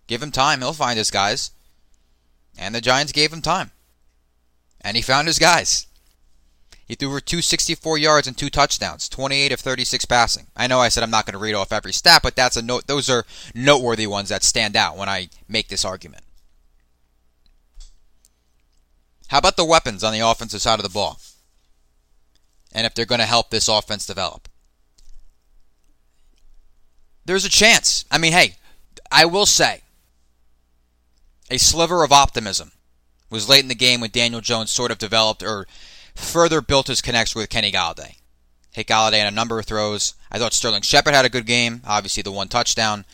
Give 0.06 0.23
him 0.23 0.30
time, 0.30 0.61
he'll 0.61 0.75
find 0.75 0.99
his 0.99 1.11
guys. 1.11 1.52
And 2.59 2.75
the 2.75 2.82
Giants 2.82 3.12
gave 3.12 3.32
him 3.32 3.40
time. 3.40 3.71
And 4.82 4.99
he 4.99 5.02
found 5.02 5.28
his 5.28 5.38
guys. 5.38 5.87
He 6.92 6.96
threw 6.96 7.08
for 7.08 7.22
264 7.22 7.96
yards 7.96 8.28
and 8.28 8.37
two 8.37 8.50
touchdowns, 8.50 9.08
28 9.08 9.50
of 9.52 9.61
36 9.61 10.04
passing. 10.04 10.49
I 10.54 10.66
know 10.66 10.78
I 10.78 10.90
said 10.90 11.02
I'm 11.02 11.11
not 11.11 11.25
going 11.25 11.32
to 11.32 11.38
read 11.38 11.54
off 11.54 11.72
every 11.72 11.94
stat, 11.94 12.20
but 12.22 12.37
that's 12.37 12.58
a 12.58 12.61
note. 12.61 12.87
Those 12.87 13.08
are 13.08 13.25
noteworthy 13.54 14.06
ones 14.06 14.28
that 14.28 14.42
stand 14.42 14.76
out 14.76 14.99
when 14.99 15.08
I 15.08 15.30
make 15.49 15.68
this 15.68 15.87
argument. 15.87 16.22
How 19.28 19.38
about 19.38 19.56
the 19.56 19.64
weapons 19.64 20.04
on 20.04 20.12
the 20.12 20.20
offensive 20.20 20.61
side 20.61 20.78
of 20.78 20.82
the 20.82 20.90
ball? 20.90 21.18
And 22.75 22.84
if 22.87 22.92
they're 22.92 23.06
going 23.06 23.20
to 23.20 23.25
help 23.25 23.49
this 23.49 23.68
offense 23.68 24.04
develop? 24.04 24.46
There's 27.25 27.46
a 27.46 27.49
chance. 27.49 28.04
I 28.11 28.18
mean, 28.18 28.32
hey, 28.32 28.56
I 29.11 29.25
will 29.25 29.46
say 29.46 29.80
a 31.50 31.56
sliver 31.56 32.04
of 32.04 32.12
optimism 32.12 32.72
was 33.30 33.49
late 33.49 33.62
in 33.62 33.68
the 33.68 33.75
game 33.75 34.02
when 34.02 34.11
Daniel 34.11 34.42
Jones 34.42 34.70
sort 34.70 34.90
of 34.90 34.99
developed 34.99 35.42
or 35.42 35.66
further 36.14 36.61
built 36.61 36.87
his 36.88 37.02
connection 37.02 37.40
with 37.40 37.50
Kenny 37.50 37.73
Golladay. 37.73 38.16
Hit 38.73 38.87
Golladay 38.87 39.21
in 39.21 39.26
a 39.26 39.31
number 39.31 39.59
of 39.59 39.66
throws. 39.66 40.14
I 40.31 40.38
thought 40.38 40.54
Sterling 40.54 40.83
Shepard 40.83 41.14
had 41.14 41.25
a 41.25 41.31
good 41.31 41.47
game, 41.47 41.83
obviously 41.87 42.23
the 42.23 42.33
one 42.33 42.49
touchdown. 42.49 43.04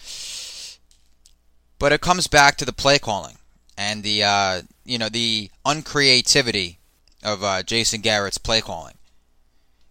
But 1.78 1.93
it 1.93 2.00
comes 2.00 2.26
back 2.26 2.57
to 2.57 2.64
the 2.64 2.73
play 2.73 2.99
calling 2.99 3.38
and 3.76 4.02
the 4.02 4.23
uh, 4.23 4.62
you 4.85 4.99
know 4.99 5.09
the 5.09 5.50
uncreativity 5.64 6.76
of 7.25 7.43
uh, 7.43 7.62
Jason 7.62 8.00
Garrett's 8.00 8.38
play 8.38 8.61
calling. 8.61 8.95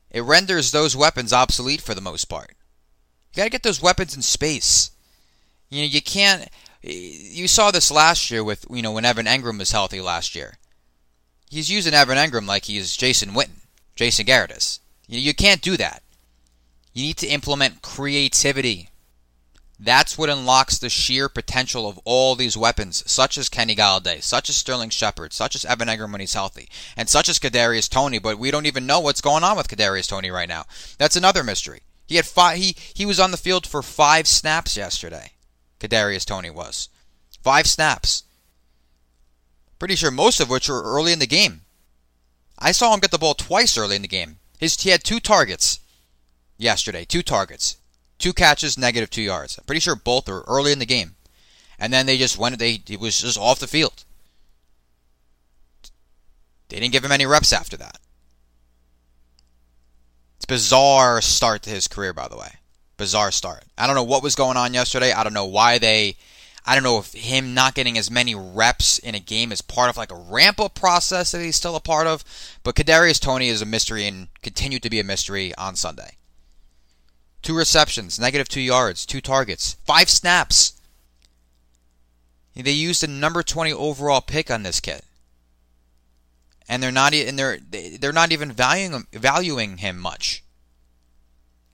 It 0.09 0.21
renders 0.21 0.71
those 0.71 0.95
weapons 0.95 1.33
obsolete 1.33 1.81
for 1.81 1.93
the 1.93 2.01
most 2.01 2.25
part. 2.25 2.55
You 3.33 3.37
got 3.37 3.43
to 3.43 3.49
get 3.49 3.63
those 3.63 3.81
weapons 3.81 4.15
in 4.15 4.21
space. 4.21 4.91
You 5.69 5.81
know 5.81 5.87
you 5.87 6.01
can't. 6.01 6.47
You 6.81 7.47
saw 7.47 7.71
this 7.71 7.91
last 7.91 8.31
year 8.31 8.43
with 8.43 8.65
you 8.69 8.81
know 8.81 8.91
when 8.91 9.05
Evan 9.05 9.25
Engram 9.25 9.59
was 9.59 9.71
healthy 9.71 9.99
last 9.99 10.35
year 10.35 10.57
he's 11.49 11.71
using 11.71 11.93
Evan 11.93 12.17
Engram 12.17 12.47
like 12.47 12.65
he's 12.65 12.95
Jason 12.95 13.29
Witten, 13.31 13.61
Jason 13.95 14.25
Garrett 14.25 14.51
is. 14.51 14.79
You, 15.07 15.19
you 15.19 15.33
can't 15.33 15.61
do 15.61 15.77
that. 15.77 16.03
You 16.93 17.03
need 17.03 17.17
to 17.17 17.27
implement 17.27 17.81
creativity. 17.81 18.89
That's 19.79 20.17
what 20.17 20.29
unlocks 20.29 20.79
the 20.79 20.89
sheer 20.89 21.29
potential 21.29 21.87
of 21.87 21.99
all 22.03 22.33
these 22.33 22.57
weapons, 22.57 23.03
such 23.05 23.37
as 23.37 23.49
Kenny 23.49 23.75
Golladay, 23.75 24.23
such 24.23 24.49
as 24.49 24.55
Sterling 24.55 24.89
Shepard, 24.89 25.33
such 25.33 25.53
as 25.53 25.65
Evan 25.65 25.87
Engram 25.87 26.11
when 26.11 26.21
he's 26.21 26.33
healthy, 26.33 26.67
and 26.95 27.07
such 27.07 27.29
as 27.29 27.37
Kadarius 27.37 27.87
Toney. 27.87 28.17
But 28.17 28.39
we 28.39 28.49
don't 28.49 28.65
even 28.65 28.87
know 28.87 28.99
what's 28.99 29.21
going 29.21 29.43
on 29.43 29.55
with 29.55 29.67
Kadarius 29.67 30.07
Toney 30.09 30.31
right 30.31 30.49
now. 30.49 30.65
That's 30.97 31.15
another 31.15 31.43
mystery. 31.43 31.81
He 32.07 32.15
had 32.15 32.25
five. 32.25 32.57
He 32.57 32.75
he 32.95 33.05
was 33.05 33.19
on 33.19 33.29
the 33.31 33.37
field 33.37 33.67
for 33.67 33.83
five 33.83 34.27
snaps 34.27 34.75
yesterday. 34.75 35.33
Kadarius 35.79 36.25
Toney 36.25 36.49
was 36.49 36.89
five 37.43 37.67
snaps. 37.67 38.23
Pretty 39.79 39.95
sure 39.95 40.11
most 40.11 40.39
of 40.39 40.49
which 40.49 40.69
were 40.69 40.83
early 40.83 41.13
in 41.13 41.19
the 41.19 41.27
game. 41.27 41.61
I 42.57 42.71
saw 42.71 42.93
him 42.93 42.99
get 42.99 43.11
the 43.11 43.17
ball 43.17 43.35
twice 43.35 43.77
early 43.77 43.95
in 43.95 44.01
the 44.01 44.07
game. 44.07 44.37
His, 44.57 44.81
he 44.81 44.89
had 44.89 45.03
two 45.03 45.19
targets 45.19 45.79
yesterday. 46.57 47.05
Two 47.05 47.21
targets. 47.21 47.77
Two 48.17 48.33
catches, 48.33 48.77
negative 48.77 49.11
two 49.11 49.21
yards. 49.21 49.57
I'm 49.57 49.65
pretty 49.65 49.79
sure 49.79 49.95
both 49.95 50.27
were 50.27 50.43
early 50.47 50.71
in 50.71 50.79
the 50.79 50.85
game. 50.85 51.15
And 51.77 51.93
then 51.93 52.07
they 52.07 52.17
just 52.17 52.37
went, 52.37 52.57
they, 52.57 52.81
he 52.85 52.97
was 52.97 53.21
just 53.21 53.37
off 53.37 53.59
the 53.59 53.67
field. 53.67 54.03
They 56.69 56.79
didn't 56.79 56.93
give 56.93 57.05
him 57.05 57.11
any 57.11 57.27
reps 57.27 57.53
after 57.53 57.77
that. 57.77 57.99
It's 60.37 60.45
bizarre 60.45 61.21
start 61.21 61.61
to 61.63 61.69
his 61.69 61.87
career, 61.87 62.13
by 62.13 62.27
the 62.27 62.37
way. 62.37 62.55
Bizarre 62.97 63.31
start. 63.31 63.63
I 63.77 63.85
don't 63.85 63.95
know 63.95 64.03
what 64.03 64.23
was 64.23 64.33
going 64.33 64.57
on 64.57 64.73
yesterday. 64.73 65.11
I 65.11 65.23
don't 65.23 65.33
know 65.33 65.45
why 65.45 65.77
they 65.77 66.17
I 66.67 66.75
don't 66.75 66.83
know 66.83 66.99
if 66.99 67.13
him 67.13 67.53
not 67.53 67.75
getting 67.75 67.97
as 67.97 68.11
many 68.11 68.35
reps 68.35 68.99
in 68.99 69.15
a 69.15 69.21
game 69.21 69.53
is 69.53 69.61
part 69.61 69.89
of 69.89 69.95
like 69.95 70.11
a 70.11 70.15
ramp 70.15 70.59
up 70.59 70.75
process 70.75 71.31
that 71.31 71.41
he's 71.41 71.55
still 71.55 71.77
a 71.77 71.79
part 71.79 72.07
of. 72.07 72.25
But 72.61 72.75
Kadarius 72.75 73.21
Toney 73.21 73.47
is 73.47 73.61
a 73.61 73.65
mystery 73.65 74.05
and 74.05 74.27
continued 74.41 74.83
to 74.83 74.89
be 74.89 74.99
a 74.99 75.03
mystery 75.05 75.55
on 75.55 75.77
Sunday. 75.77 76.17
Two 77.41 77.55
receptions, 77.55 78.19
negative 78.19 78.49
two 78.49 78.59
yards, 78.59 79.05
two 79.05 79.21
targets, 79.21 79.77
five 79.85 80.09
snaps. 80.09 80.73
They 82.53 82.71
used 82.71 83.01
a 83.01 83.07
number 83.07 83.43
20 83.43 83.71
overall 83.71 84.19
pick 84.19 84.51
on 84.51 84.63
this 84.63 84.81
kid, 84.81 85.03
and 86.67 86.83
they're 86.83 86.91
not 86.91 87.13
and 87.13 87.39
they're 87.39 87.59
they're 87.59 88.11
not 88.11 88.33
even 88.33 88.51
valuing 88.51 89.05
valuing 89.13 89.77
him 89.77 89.97
much. 89.99 90.43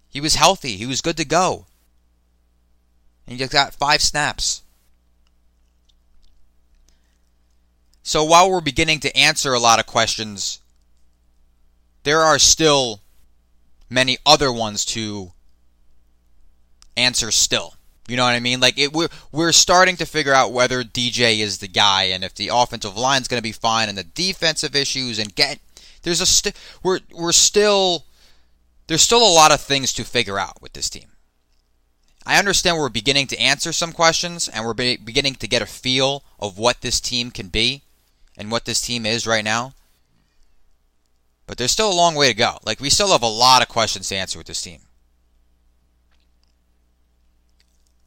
He 0.09 0.21
was 0.21 0.35
healthy. 0.35 0.75
He 0.75 0.85
was 0.85 1.01
good 1.01 1.17
to 1.17 1.25
go. 1.25 1.65
And 3.25 3.33
he 3.33 3.39
just 3.39 3.51
got 3.51 3.73
five 3.73 4.01
snaps. 4.01 4.62
So 8.03 8.25
while 8.25 8.51
we're 8.51 8.61
beginning 8.61 8.99
to 9.01 9.17
answer 9.17 9.53
a 9.53 9.59
lot 9.59 9.79
of 9.79 9.85
questions, 9.85 10.59
there 12.03 12.19
are 12.19 12.37
still 12.37 13.01
many 13.89 14.17
other 14.25 14.51
ones 14.51 14.83
to 14.85 15.31
answer 16.97 17.31
still. 17.31 17.75
You 18.09 18.17
know 18.17 18.25
what 18.25 18.33
I 18.33 18.41
mean? 18.41 18.59
Like 18.59 18.77
it, 18.77 18.91
we're 18.91 19.07
we're 19.31 19.53
starting 19.53 19.95
to 19.97 20.05
figure 20.05 20.33
out 20.33 20.51
whether 20.51 20.83
DJ 20.83 21.39
is 21.39 21.59
the 21.59 21.69
guy, 21.69 22.03
and 22.03 22.25
if 22.25 22.35
the 22.35 22.49
offensive 22.53 22.97
line 22.97 23.21
is 23.21 23.29
going 23.29 23.39
to 23.39 23.41
be 23.43 23.53
fine, 23.53 23.87
and 23.87 23.97
the 23.97 24.03
defensive 24.03 24.75
issues, 24.75 25.17
and 25.17 25.33
get 25.33 25.59
there's 26.01 26.19
a 26.19 26.25
st- 26.25 26.55
we're 26.83 26.99
we're 27.13 27.31
still 27.31 28.03
there's 28.87 29.01
still 29.01 29.25
a 29.25 29.33
lot 29.33 29.53
of 29.53 29.61
things 29.61 29.93
to 29.93 30.03
figure 30.03 30.37
out 30.37 30.61
with 30.61 30.73
this 30.73 30.89
team. 30.89 31.07
I 32.25 32.37
understand 32.37 32.77
we're 32.77 32.89
beginning 32.89 33.27
to 33.27 33.39
answer 33.39 33.71
some 33.71 33.93
questions, 33.93 34.49
and 34.49 34.65
we're 34.65 34.73
be- 34.73 34.97
beginning 34.97 35.35
to 35.35 35.47
get 35.47 35.61
a 35.61 35.65
feel 35.65 36.23
of 36.41 36.57
what 36.57 36.81
this 36.81 36.99
team 36.99 37.31
can 37.31 37.47
be 37.47 37.83
and 38.37 38.51
what 38.51 38.65
this 38.65 38.81
team 38.81 39.05
is 39.05 39.27
right 39.27 39.43
now. 39.43 39.73
But 41.45 41.57
there's 41.57 41.71
still 41.71 41.91
a 41.91 41.93
long 41.93 42.15
way 42.15 42.29
to 42.29 42.33
go. 42.33 42.57
Like, 42.65 42.79
we 42.79 42.89
still 42.89 43.11
have 43.11 43.21
a 43.21 43.27
lot 43.27 43.61
of 43.61 43.67
questions 43.67 44.09
to 44.09 44.15
answer 44.15 44.39
with 44.39 44.47
this 44.47 44.61
team. 44.61 44.79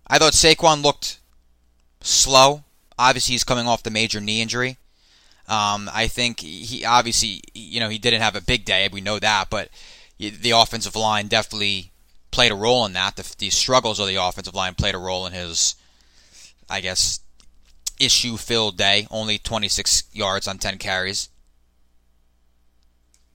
I 0.06 0.18
thought 0.18 0.32
Saquon 0.32 0.82
looked 0.82 1.18
slow. 2.00 2.64
Obviously, 2.98 3.34
he's 3.34 3.44
coming 3.44 3.66
off 3.66 3.82
the 3.82 3.90
major 3.90 4.20
knee 4.20 4.40
injury. 4.40 4.78
Um, 5.48 5.90
I 5.92 6.08
think 6.08 6.40
he 6.40 6.84
obviously, 6.84 7.42
you 7.54 7.78
know, 7.78 7.88
he 7.88 7.98
didn't 7.98 8.22
have 8.22 8.34
a 8.34 8.40
big 8.40 8.64
day. 8.64 8.88
We 8.90 9.00
know 9.00 9.18
that, 9.18 9.48
but 9.50 9.68
the 10.18 10.50
offensive 10.52 10.96
line 10.96 11.28
definitely 11.28 11.92
played 12.30 12.52
a 12.52 12.56
role 12.56 12.84
in 12.86 12.94
that. 12.94 13.16
The, 13.16 13.34
the 13.38 13.50
struggles 13.50 14.00
of 14.00 14.08
the 14.08 14.16
offensive 14.16 14.54
line 14.54 14.74
played 14.74 14.94
a 14.94 14.98
role 14.98 15.26
in 15.26 15.32
his, 15.32 15.76
I 16.68 16.80
guess, 16.80 17.20
issue 17.98 18.36
filled 18.36 18.76
day, 18.76 19.06
only 19.10 19.38
26 19.38 20.04
yards 20.12 20.46
on 20.46 20.58
10 20.58 20.78
carries. 20.78 21.28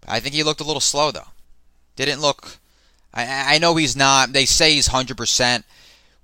I 0.08 0.20
think 0.20 0.36
he 0.36 0.44
looked 0.44 0.62
a 0.62 0.66
little 0.66 0.82
slow 0.82 1.12
though. 1.12 1.30
Didn't 1.96 2.22
look. 2.22 2.58
I, 3.14 3.56
I 3.56 3.58
know 3.60 3.76
he's 3.76 3.96
not. 3.96 4.34
They 4.34 4.46
say 4.46 4.74
he's 4.74 4.90
100%. 4.90 5.64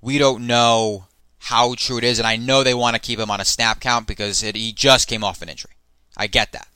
we 0.00 0.18
don't 0.18 0.46
know 0.46 1.04
how 1.38 1.74
true 1.74 1.98
it 1.98 2.04
is, 2.04 2.18
and 2.18 2.26
I 2.26 2.36
know 2.36 2.62
they 2.62 2.74
want 2.74 2.94
to 2.94 3.00
keep 3.00 3.18
him 3.18 3.30
on 3.30 3.40
a 3.40 3.44
snap 3.44 3.80
count 3.80 4.06
because 4.06 4.42
it, 4.42 4.56
he 4.56 4.72
just 4.72 5.08
came 5.08 5.22
off 5.22 5.42
an 5.42 5.48
injury. 5.48 5.72
I 6.16 6.26
get 6.26 6.52
that. 6.52 6.68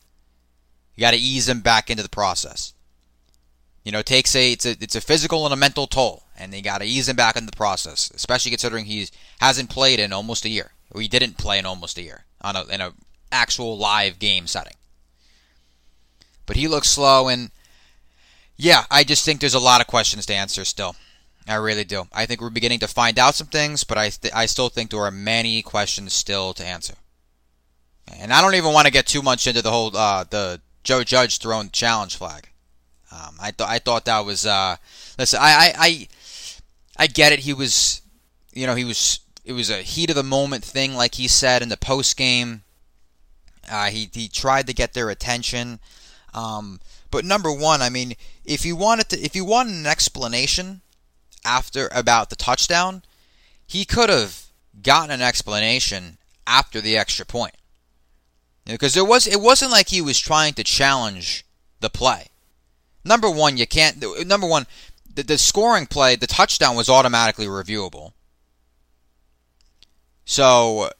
You 0.95 1.01
got 1.01 1.13
to 1.13 1.17
ease 1.17 1.49
him 1.49 1.61
back 1.61 1.91
into 1.91 2.03
the 2.03 2.09
process. 2.09 2.75
You 3.85 3.91
know, 3.91 3.99
it 3.99 4.07
takes 4.07 4.37
a 4.37 4.53
it's 4.53 4.65
a 4.65 4.71
it's 4.81 4.95
a 4.95 5.01
physical 5.01 5.45
and 5.45 5.53
a 5.53 5.57
mental 5.57 5.89
toll, 5.89 6.23
and 6.39 6.53
they 6.53 6.63
got 6.63 6.79
to 6.79 6.85
ease 6.85 7.09
him 7.09 7.17
back 7.17 7.35
into 7.35 7.51
the 7.51 7.57
process, 7.57 8.13
especially 8.15 8.51
considering 8.51 8.85
he 8.85 9.09
hasn't 9.41 9.71
played 9.71 9.99
in 9.99 10.13
almost 10.13 10.45
a 10.45 10.49
year, 10.49 10.73
he 10.99 11.09
didn't 11.09 11.39
play 11.39 11.59
in 11.59 11.67
almost 11.67 11.99
a 11.99 12.03
year 12.03 12.25
on 12.41 12.57
a 12.57 12.65
in 12.67 12.81
a 12.81 12.93
actual 13.31 13.77
live 13.79 14.19
game 14.19 14.47
setting. 14.47 14.75
But 16.47 16.57
he 16.57 16.69
looks 16.69 16.89
slow, 16.89 17.29
and 17.29 17.51
yeah, 18.57 18.85
I 18.91 19.05
just 19.05 19.25
think 19.25 19.41
there's 19.41 19.55
a 19.55 19.61
lot 19.61 19.81
of 19.81 19.87
questions 19.87 20.27
to 20.27 20.35
answer 20.35 20.65
still. 20.65 20.97
I 21.49 21.55
really 21.55 21.85
do. 21.85 22.07
I 22.13 22.27
think 22.27 22.41
we're 22.41 22.51
beginning 22.51 22.79
to 22.81 22.89
find 22.89 23.19
out 23.19 23.35
some 23.35 23.49
things, 23.49 23.85
but 23.85 23.99
I 23.99 24.11
th- 24.11 24.35
I 24.35 24.47
still 24.47 24.69
think 24.69 24.91
there 24.91 25.01
are 25.01 25.11
many 25.11 25.63
questions 25.63 26.13
still 26.13 26.53
to 26.55 26.65
answer. 26.65 26.95
And 28.07 28.33
I 28.33 28.41
don't 28.41 28.55
even 28.55 28.73
want 28.73 28.87
to 28.87 28.93
get 28.93 29.07
too 29.07 29.23
much 29.23 29.47
into 29.47 29.63
the 29.63 29.71
whole 29.71 29.97
uh, 29.97 30.25
the 30.29 30.61
Joe 30.85 31.05
Judge 31.05 31.39
throwing 31.39 31.67
the 31.67 31.73
challenge 31.73 32.17
flag. 32.17 32.49
Um, 33.11 33.37
I 33.41 33.51
thought 33.51 33.69
I 33.69 33.79
thought 33.79 34.05
that 34.05 34.25
was 34.25 34.47
uh, 34.47 34.77
listen. 35.19 35.39
I, 35.43 35.53
I 35.53 35.73
I 35.79 36.09
I 36.99 37.07
get 37.07 37.33
it. 37.33 37.41
He 37.41 37.53
was, 37.53 38.03
you 38.53 38.67
know, 38.67 38.75
he 38.75 38.85
was. 38.85 39.21
It 39.45 39.53
was 39.53 39.71
a 39.71 39.83
heat 39.83 40.11
of 40.11 40.17
the 40.17 40.23
moment 40.23 40.65
thing, 40.65 40.95
like 40.95 41.17
he 41.17 41.29
said 41.29 41.63
in 41.63 41.69
the 41.69 41.77
post 41.77 42.17
game. 42.17 42.63
Uh, 43.71 43.87
he 43.87 44.09
he 44.13 44.29
tried 44.29 44.67
to 44.67 44.75
get 44.75 44.93
their 44.93 45.11
attention. 45.11 45.81
Um, 46.35 46.81
but 47.11 47.25
number 47.25 47.53
one, 47.53 47.83
I 47.83 47.91
mean, 47.91 48.15
if 48.45 48.65
you 48.65 48.77
wanted 48.77 49.09
to, 49.11 49.21
if 49.21 49.37
you 49.37 49.45
wanted 49.45 49.75
an 49.75 49.87
explanation 49.87 50.81
after 51.45 51.89
about 51.93 52.31
the 52.31 52.37
touchdown, 52.37 53.03
he 53.67 53.85
could 53.85 54.09
have 54.09 54.47
gotten 54.83 55.11
an 55.11 55.21
explanation 55.23 56.19
after 56.47 56.81
the 56.81 56.97
extra 56.97 57.27
point. 57.27 57.55
Because 58.65 58.95
there 58.95 59.05
was, 59.05 59.27
it 59.27 59.41
wasn't 59.41 59.73
like 59.73 59.89
he 59.89 60.01
was 60.01 60.19
trying 60.19 60.55
to 60.55 60.65
challenge 60.65 61.45
the 61.81 61.91
play. 61.91 62.29
Number 63.05 63.29
one, 63.29 63.57
you 63.57 63.67
can't. 63.67 64.03
Number 64.27 64.47
one, 64.47 64.67
the, 65.13 65.25
the 65.25 65.39
scoring 65.39 65.87
play, 65.87 66.15
the 66.17 66.29
touchdown 66.29 66.77
was 66.77 66.89
automatically 66.89 67.47
reviewable. 67.47 68.13
So 70.25 70.91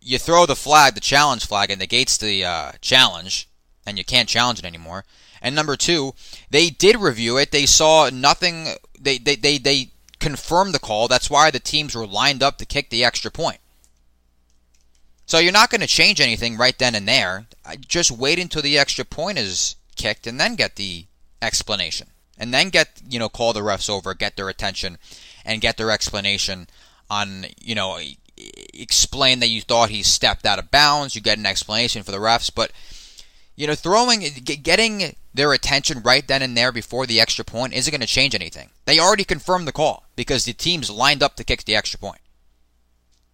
you 0.00 0.18
throw 0.18 0.46
the 0.46 0.56
flag, 0.56 0.94
the 0.94 1.00
challenge 1.00 1.46
flag, 1.46 1.70
it 1.70 1.78
negates 1.78 2.16
the 2.16 2.44
uh, 2.44 2.72
challenge, 2.80 3.48
and 3.86 3.98
you 3.98 4.04
can't 4.04 4.28
challenge 4.28 4.60
it 4.60 4.64
anymore. 4.64 5.04
And 5.42 5.54
number 5.54 5.76
two, 5.76 6.14
they 6.50 6.70
did 6.70 6.96
review 6.96 7.36
it. 7.36 7.50
They 7.52 7.66
saw 7.66 8.10
nothing. 8.12 8.68
They 8.98 9.18
they 9.18 9.36
they, 9.36 9.58
they 9.58 9.90
confirmed 10.18 10.74
the 10.74 10.78
call. 10.78 11.08
That's 11.08 11.30
why 11.30 11.50
the 11.50 11.60
teams 11.60 11.94
were 11.94 12.06
lined 12.06 12.42
up 12.42 12.58
to 12.58 12.66
kick 12.66 12.90
the 12.90 13.04
extra 13.04 13.30
point. 13.30 13.58
So 15.26 15.38
you're 15.38 15.52
not 15.52 15.70
going 15.70 15.80
to 15.80 15.88
change 15.88 16.20
anything 16.20 16.56
right 16.56 16.78
then 16.78 16.94
and 16.94 17.06
there. 17.06 17.46
Just 17.80 18.12
wait 18.12 18.38
until 18.38 18.62
the 18.62 18.78
extra 18.78 19.04
point 19.04 19.38
is 19.38 19.74
kicked 19.96 20.26
and 20.26 20.38
then 20.38 20.54
get 20.54 20.76
the 20.76 21.06
explanation. 21.42 22.08
And 22.38 22.54
then 22.54 22.68
get, 22.68 23.00
you 23.08 23.18
know, 23.18 23.28
call 23.28 23.52
the 23.52 23.60
refs 23.60 23.90
over, 23.90 24.14
get 24.14 24.36
their 24.36 24.48
attention 24.48 24.98
and 25.44 25.60
get 25.60 25.78
their 25.78 25.90
explanation 25.90 26.68
on, 27.10 27.46
you 27.60 27.74
know, 27.74 27.98
explain 28.80 29.40
that 29.40 29.48
you 29.48 29.60
thought 29.60 29.90
he 29.90 30.02
stepped 30.02 30.46
out 30.46 30.58
of 30.58 30.70
bounds. 30.70 31.14
You 31.14 31.20
get 31.20 31.38
an 31.38 31.46
explanation 31.46 32.02
for 32.02 32.12
the 32.12 32.18
refs, 32.18 32.50
but 32.54 32.72
you 33.54 33.66
know, 33.66 33.74
throwing, 33.74 34.20
getting 34.44 35.16
their 35.32 35.52
attention 35.52 36.02
right 36.02 36.26
then 36.26 36.42
and 36.42 36.56
there 36.56 36.72
before 36.72 37.06
the 37.06 37.20
extra 37.20 37.44
point 37.44 37.72
isn't 37.72 37.90
going 37.90 38.00
to 38.00 38.06
change 38.06 38.34
anything. 38.34 38.70
They 38.84 38.98
already 38.98 39.24
confirmed 39.24 39.66
the 39.66 39.72
call 39.72 40.04
because 40.14 40.44
the 40.44 40.52
team's 40.52 40.90
lined 40.90 41.22
up 41.22 41.36
to 41.36 41.44
kick 41.44 41.64
the 41.64 41.76
extra 41.76 41.98
point. 41.98 42.20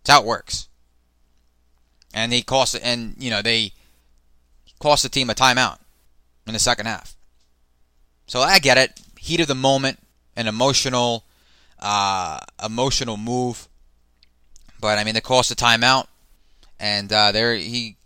That's 0.04 0.16
how 0.16 0.22
it 0.22 0.26
works 0.26 0.68
and 2.14 2.32
they 2.32 2.42
cost 2.42 2.78
and 2.82 3.14
you 3.18 3.30
know 3.30 3.42
they 3.42 3.72
cost 4.78 5.02
the 5.02 5.08
team 5.08 5.30
a 5.30 5.34
timeout 5.34 5.78
in 6.46 6.52
the 6.52 6.58
second 6.58 6.86
half. 6.86 7.14
So 8.26 8.40
I 8.40 8.58
get 8.58 8.78
it, 8.78 9.00
heat 9.18 9.40
of 9.40 9.46
the 9.46 9.54
moment, 9.54 9.98
an 10.34 10.46
emotional, 10.46 11.24
uh, 11.78 12.40
emotional 12.64 13.16
move, 13.16 13.68
but 14.82 14.98
I 14.98 15.04
mean 15.04 15.14
they 15.14 15.22
cost 15.22 15.50
a 15.50 15.54
timeout, 15.54 16.08
and 16.78 17.10
uh, 17.10 17.32
there 17.32 17.54
he 17.54 17.96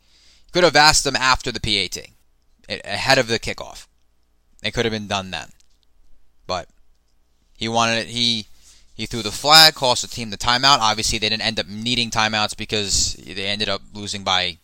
could 0.53 0.62
have 0.62 0.77
asked 0.77 1.03
them 1.03 1.17
after 1.17 1.51
the 1.51 1.59
PAT, 1.59 2.07
ahead 2.69 3.19
of 3.19 3.27
the 3.27 3.41
kickoff. 3.41 3.89
It 4.62 4.73
could 4.73 4.85
have 4.85 4.93
been 4.93 5.09
done 5.09 5.33
then, 5.33 5.49
but 6.47 6.69
he 7.57 7.67
wanted 7.67 7.99
it. 7.99 8.07
He 8.09 8.47
he 8.95 9.07
threw 9.07 9.23
the 9.23 9.33
flag, 9.33 9.75
cost 9.75 10.03
the 10.03 10.09
team 10.09 10.31
the 10.31 10.37
timeout. 10.37 10.79
Obviously, 10.79 11.19
they 11.19 11.31
didn't 11.31 11.45
end 11.45 11.59
up 11.59 11.67
needing 11.67 12.11
timeouts 12.11 12.57
because 12.57 13.15
they 13.15 13.47
ended 13.47 13.69
up 13.69 13.83
losing 13.93 14.23
by 14.23 14.59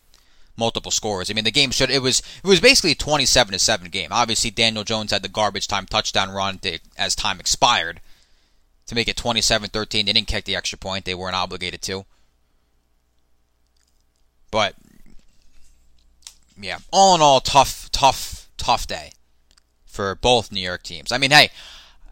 multiple 0.55 0.91
scores. 0.91 1.31
I 1.31 1.33
mean, 1.33 1.43
the 1.43 1.51
game 1.51 1.71
should 1.71 1.89
it 1.89 2.01
was 2.01 2.21
it 2.43 2.47
was 2.47 2.61
basically 2.61 2.91
a 2.91 2.95
27 2.95 3.53
to 3.53 3.59
7 3.59 3.89
game. 3.89 4.09
Obviously, 4.11 4.51
Daniel 4.51 4.83
Jones 4.83 5.11
had 5.11 5.23
the 5.23 5.29
garbage 5.29 5.67
time 5.67 5.87
touchdown 5.87 6.29
run 6.29 6.59
to, 6.59 6.77
as 6.95 7.15
time 7.15 7.39
expired 7.39 8.01
to 8.87 8.95
make 8.95 9.07
it 9.07 9.15
27-13. 9.15 9.89
They 9.89 10.03
didn't 10.03 10.27
kick 10.27 10.45
the 10.45 10.55
extra 10.55 10.77
point. 10.77 11.05
They 11.05 11.15
weren't 11.15 11.35
obligated 11.35 11.81
to. 11.83 12.05
But 14.51 14.75
yeah, 16.59 16.77
all 16.91 17.15
in 17.15 17.21
all, 17.21 17.39
tough, 17.39 17.89
tough, 17.91 18.47
tough 18.57 18.85
day 18.85 19.11
for 19.85 20.15
both 20.15 20.51
New 20.51 20.61
York 20.61 20.83
teams. 20.83 21.11
I 21.11 21.17
mean, 21.17 21.31
hey, 21.31 21.49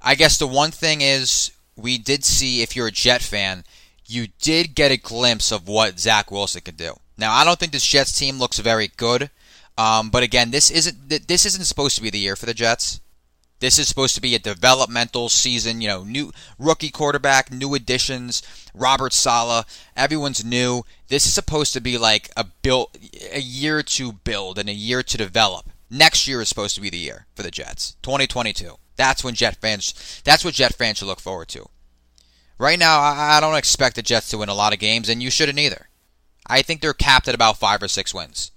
I 0.02 0.16
guess 0.16 0.38
the 0.38 0.48
one 0.48 0.72
thing 0.72 1.02
is 1.02 1.52
we 1.76 1.98
did 1.98 2.24
see, 2.24 2.62
if 2.62 2.76
you're 2.76 2.88
a 2.88 2.92
Jet 2.92 3.22
fan, 3.22 3.64
you 4.06 4.28
did 4.42 4.76
get 4.76 4.92
a 4.92 4.98
glimpse 4.98 5.52
of 5.52 5.68
what 5.68 6.00
Zach 6.00 6.32
Wilson 6.32 6.62
could 6.62 6.78
do. 6.78 6.96
Now, 7.18 7.34
I 7.34 7.44
don't 7.44 7.60
think 7.60 7.72
this 7.72 7.86
Jets 7.86 8.18
team 8.18 8.40
looks 8.40 8.60
very 8.60 8.90
good, 8.98 9.30
um, 9.78 10.10
but 10.10 10.24
again, 10.24 10.52
this 10.52 10.70
isn't 10.70 11.28
this 11.28 11.46
isn't 11.46 11.66
supposed 11.66 11.96
to 11.96 12.02
be 12.02 12.10
the 12.10 12.20
year 12.20 12.36
for 12.36 12.46
the 12.46 12.54
Jets. 12.54 13.00
This 13.62 13.78
is 13.78 13.88
supposed 13.88 14.16
to 14.16 14.22
be 14.22 14.34
a 14.34 14.40
developmental 14.40 15.30
season. 15.30 15.82
You 15.82 15.88
know, 15.88 16.04
new 16.04 16.34
rookie 16.58 16.90
quarterback, 16.90 17.52
new 17.52 17.76
additions. 17.76 18.42
Robert 18.74 19.14
Saleh, 19.14 19.66
everyone's 19.96 20.44
new. 20.44 20.84
This 21.10 21.28
is 21.28 21.34
supposed 21.34 21.72
to 21.74 21.80
be 21.80 21.98
like 21.98 22.32
a 22.36 22.44
build, 22.44 22.98
a 23.32 23.40
year 23.40 23.84
to 23.84 24.12
build 24.12 24.58
and 24.58 24.68
a 24.68 24.74
year 24.74 25.04
to 25.04 25.18
develop. 25.18 25.70
Next 25.92 26.28
year 26.28 26.42
is 26.42 26.50
supposed 26.50 26.74
to 26.76 26.82
be 26.82 26.90
the 26.90 26.98
year 26.98 27.28
for 27.36 27.44
the 27.44 27.52
Jets, 27.52 27.96
2022. 28.02 28.78
That's 28.96 29.24
when 29.24 29.36
Jet 29.36 29.58
fans. 29.62 30.22
That's 30.26 30.44
what 30.44 30.56
Jet 30.56 30.74
fans 30.74 30.98
should 30.98 31.08
look 31.08 31.20
forward 31.20 31.50
to. 31.50 31.70
Right 32.58 32.80
now, 32.80 33.00
I 33.00 33.40
don't 33.40 33.56
expect 33.56 33.96
the 33.96 34.02
Jets 34.02 34.30
to 34.30 34.40
win 34.40 34.50
a 34.50 34.54
lot 34.54 34.74
of 34.74 34.80
games, 34.80 35.08
and 35.08 35.22
you 35.22 35.30
shouldn't 35.30 35.60
either. 35.60 35.90
I 36.48 36.64
think 36.64 36.82
they're 36.82 36.94
capped 36.94 37.28
at 37.28 37.36
about 37.36 37.58
five 37.58 37.82
or 37.84 37.88
six 37.88 38.14
wins. 38.14 38.52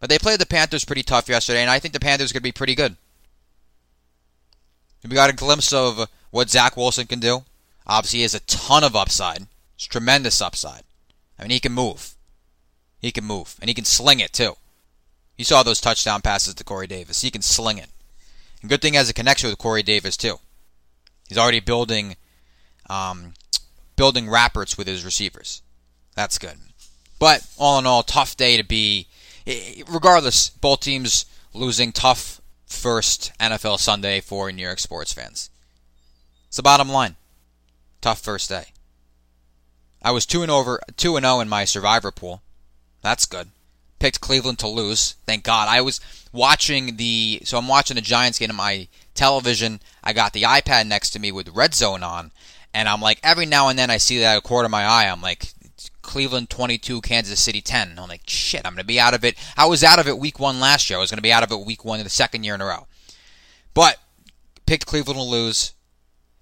But 0.00 0.10
they 0.10 0.18
played 0.18 0.38
the 0.38 0.46
Panthers 0.46 0.84
pretty 0.84 1.02
tough 1.02 1.28
yesterday, 1.28 1.62
and 1.62 1.70
I 1.70 1.78
think 1.78 1.94
the 1.94 2.00
Panthers 2.00 2.30
are 2.30 2.34
going 2.34 2.40
to 2.40 2.44
be 2.44 2.52
pretty 2.52 2.74
good. 2.74 2.96
We 5.04 5.14
got 5.14 5.30
a 5.30 5.34
glimpse 5.34 5.72
of 5.72 6.08
what 6.30 6.50
Zach 6.50 6.76
Wilson 6.76 7.06
can 7.06 7.20
do. 7.20 7.44
Obviously, 7.86 8.18
he 8.18 8.22
has 8.22 8.34
a 8.34 8.40
ton 8.40 8.84
of 8.84 8.96
upside. 8.96 9.46
It's 9.76 9.86
tremendous 9.86 10.42
upside. 10.42 10.82
I 11.38 11.42
mean, 11.42 11.50
he 11.50 11.60
can 11.60 11.72
move. 11.72 12.14
He 13.00 13.12
can 13.12 13.24
move, 13.24 13.56
and 13.60 13.68
he 13.68 13.74
can 13.74 13.84
sling 13.84 14.20
it 14.20 14.32
too. 14.32 14.56
You 15.36 15.44
saw 15.44 15.62
those 15.62 15.80
touchdown 15.80 16.20
passes 16.20 16.54
to 16.54 16.64
Corey 16.64 16.88
Davis. 16.88 17.22
He 17.22 17.30
can 17.30 17.42
sling 17.42 17.78
it. 17.78 17.90
And 18.60 18.68
good 18.68 18.82
thing 18.82 18.94
he 18.94 18.96
has 18.96 19.08
a 19.08 19.14
connection 19.14 19.48
with 19.48 19.58
Corey 19.58 19.84
Davis 19.84 20.16
too. 20.16 20.40
He's 21.28 21.38
already 21.38 21.60
building 21.60 22.16
um, 22.90 23.34
building 23.94 24.28
rappers 24.28 24.76
with 24.76 24.88
his 24.88 25.04
receivers. 25.04 25.62
That's 26.16 26.38
good. 26.38 26.56
But 27.20 27.46
all 27.56 27.78
in 27.78 27.86
all, 27.86 28.02
tough 28.02 28.36
day 28.36 28.56
to 28.56 28.64
be. 28.64 29.06
Regardless, 29.88 30.50
both 30.50 30.80
teams 30.80 31.24
losing 31.54 31.92
tough 31.92 32.40
first 32.68 33.32
NFL 33.40 33.78
Sunday 33.78 34.20
for 34.20 34.52
New 34.52 34.62
York 34.62 34.78
sports 34.78 35.12
fans. 35.12 35.50
It's 36.46 36.56
the 36.56 36.62
bottom 36.62 36.88
line. 36.88 37.16
Tough 38.00 38.20
first 38.20 38.48
day. 38.48 38.66
I 40.02 40.12
was 40.12 40.26
two 40.26 40.42
and 40.42 40.50
over 40.50 40.80
two 40.96 41.16
and 41.16 41.24
zero 41.24 41.36
oh 41.36 41.40
in 41.40 41.48
my 41.48 41.64
survivor 41.64 42.12
pool. 42.12 42.42
That's 43.02 43.26
good 43.26 43.48
picked 43.98 44.20
Cleveland 44.20 44.58
to 44.60 44.68
lose. 44.68 45.16
Thank 45.26 45.44
God. 45.44 45.68
I 45.68 45.80
was 45.80 46.00
watching 46.32 46.96
the 46.96 47.40
so 47.44 47.58
I'm 47.58 47.68
watching 47.68 47.96
the 47.96 48.00
Giants 48.00 48.38
game 48.38 48.50
on 48.50 48.56
my 48.56 48.88
television. 49.14 49.80
I 50.02 50.12
got 50.12 50.32
the 50.32 50.42
iPad 50.42 50.86
next 50.86 51.10
to 51.10 51.18
me 51.18 51.32
with 51.32 51.48
Red 51.48 51.74
Zone 51.74 52.02
on, 52.02 52.32
and 52.72 52.88
I'm 52.88 53.00
like 53.00 53.20
every 53.22 53.46
now 53.46 53.68
and 53.68 53.78
then 53.78 53.90
I 53.90 53.96
see 53.98 54.18
that 54.20 54.38
a 54.38 54.40
quarter 54.40 54.66
of 54.66 54.70
my 54.70 54.84
eye. 54.84 55.08
I'm 55.08 55.22
like 55.22 55.52
Cleveland 56.08 56.48
22, 56.48 57.02
Kansas 57.02 57.38
City 57.38 57.60
10. 57.60 57.98
I'm 57.98 58.08
like 58.08 58.22
shit. 58.26 58.62
I'm 58.64 58.72
gonna 58.72 58.82
be 58.82 58.98
out 58.98 59.12
of 59.12 59.26
it. 59.26 59.36
I 59.58 59.66
was 59.66 59.84
out 59.84 59.98
of 59.98 60.08
it 60.08 60.18
week 60.18 60.40
one 60.40 60.58
last 60.58 60.88
year. 60.88 60.98
I 60.98 61.02
was 61.02 61.10
gonna 61.10 61.20
be 61.20 61.32
out 61.32 61.42
of 61.42 61.52
it 61.52 61.66
week 61.66 61.84
one 61.84 62.02
the 62.02 62.08
second 62.08 62.44
year 62.44 62.54
in 62.54 62.62
a 62.62 62.64
row. 62.64 62.86
But 63.74 63.98
picked 64.64 64.86
Cleveland 64.86 65.18
to 65.18 65.22
lose. 65.22 65.74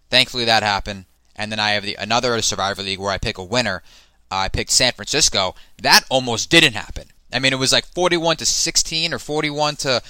Thankfully 0.09 0.45
that 0.45 0.63
happened. 0.63 1.07
And 1.35 1.51
then 1.51 1.59
I 1.59 1.73
have 1.73 1.83
the 1.83 1.97
another 1.99 2.41
Survivor 2.43 2.83
League 2.83 3.01
where 3.01 3.11
I 3.11 3.19
pick 3.19 3.39
a 3.39 3.45
winner. 3.45 3.83
Uh, 4.31 4.37
I 4.37 4.49
picked 4.49 4.71
San 4.71 4.93
Francisco. 4.93 5.57
That 5.83 6.05
almost 6.09 6.49
didn't 6.49 6.75
happen. 6.75 7.09
I 7.33 7.41
mean, 7.41 7.53
it 7.53 7.59
was 7.59 7.73
like 7.73 7.87
41 7.87 8.37
to 8.37 8.47
16 8.47 9.13
or 9.13 9.19
41 9.19 9.77
to 9.77 10.01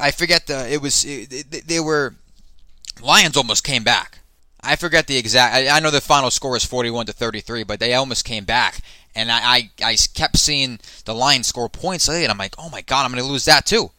I 0.00 0.10
forget 0.10 0.46
the 0.46 0.72
it 0.72 0.80
was 0.80 1.04
it, 1.04 1.68
they 1.68 1.80
were 1.80 2.14
Lions 3.02 3.36
almost 3.36 3.62
came 3.62 3.84
back. 3.84 4.20
I 4.66 4.76
forget 4.76 5.06
the 5.06 5.16
exact. 5.16 5.54
I, 5.54 5.76
I 5.76 5.80
know 5.80 5.90
the 5.90 6.00
final 6.00 6.30
score 6.30 6.56
is 6.56 6.64
41 6.64 7.06
to 7.06 7.12
33, 7.12 7.64
but 7.64 7.80
they 7.80 7.94
almost 7.94 8.24
came 8.24 8.44
back, 8.44 8.80
and 9.14 9.30
I, 9.30 9.40
I, 9.42 9.70
I 9.82 9.96
kept 10.14 10.36
seeing 10.36 10.80
the 11.04 11.14
line 11.14 11.42
score 11.42 11.68
points 11.68 12.08
late, 12.08 12.24
and 12.24 12.30
I'm 12.30 12.38
like, 12.38 12.54
oh 12.58 12.68
my 12.68 12.82
god, 12.82 13.04
I'm 13.04 13.12
going 13.12 13.22
to 13.22 13.30
lose 13.30 13.44
that 13.44 13.66
too. 13.66 13.90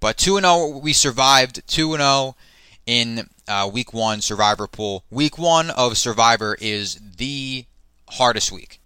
But 0.00 0.16
2 0.16 0.40
0, 0.40 0.78
we 0.78 0.92
survived 0.92 1.66
2 1.66 1.96
0 1.96 2.36
in 2.86 3.28
uh, 3.48 3.68
week 3.72 3.92
one 3.92 4.20
Survivor 4.20 4.66
pool. 4.66 5.04
Week 5.10 5.38
one 5.38 5.70
of 5.70 5.98
Survivor 5.98 6.56
is 6.60 7.00
the 7.16 7.64
hardest 8.10 8.52
week 8.52 8.80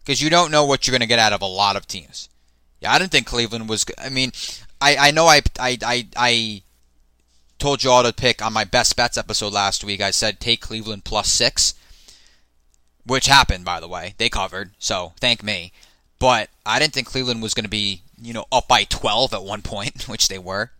because 0.00 0.22
you 0.22 0.30
don't 0.30 0.50
know 0.50 0.64
what 0.64 0.86
you're 0.86 0.92
going 0.92 1.00
to 1.00 1.06
get 1.06 1.18
out 1.18 1.32
of 1.32 1.42
a 1.42 1.46
lot 1.46 1.76
of 1.76 1.86
teams. 1.86 2.28
Yeah, 2.80 2.92
I 2.92 2.98
didn't 2.98 3.12
think 3.12 3.26
Cleveland 3.26 3.68
was. 3.68 3.84
I 3.98 4.08
mean, 4.08 4.32
I, 4.80 4.96
I 4.96 5.10
know 5.10 5.26
I, 5.26 5.42
I, 5.58 5.78
I, 5.82 6.06
I 6.16 6.62
told 7.64 7.82
you 7.82 7.90
all 7.90 8.02
to 8.02 8.12
pick 8.12 8.44
on 8.44 8.52
my 8.52 8.64
best 8.64 8.94
bets 8.94 9.16
episode 9.16 9.50
last 9.50 9.82
week. 9.82 10.02
I 10.02 10.10
said 10.10 10.38
take 10.38 10.60
Cleveland 10.60 11.04
plus 11.04 11.30
six, 11.30 11.72
which 13.06 13.24
happened, 13.24 13.64
by 13.64 13.80
the 13.80 13.88
way. 13.88 14.14
They 14.18 14.28
covered, 14.28 14.72
so 14.78 15.14
thank 15.18 15.42
me. 15.42 15.72
But 16.18 16.50
I 16.66 16.78
didn't 16.78 16.92
think 16.92 17.06
Cleveland 17.06 17.40
was 17.40 17.54
going 17.54 17.64
to 17.64 17.70
be, 17.70 18.02
you 18.20 18.34
know, 18.34 18.44
up 18.52 18.68
by 18.68 18.84
12 18.84 19.32
at 19.32 19.44
one 19.44 19.62
point, 19.62 20.02
which 20.08 20.28
they 20.28 20.38
were. 20.38 20.72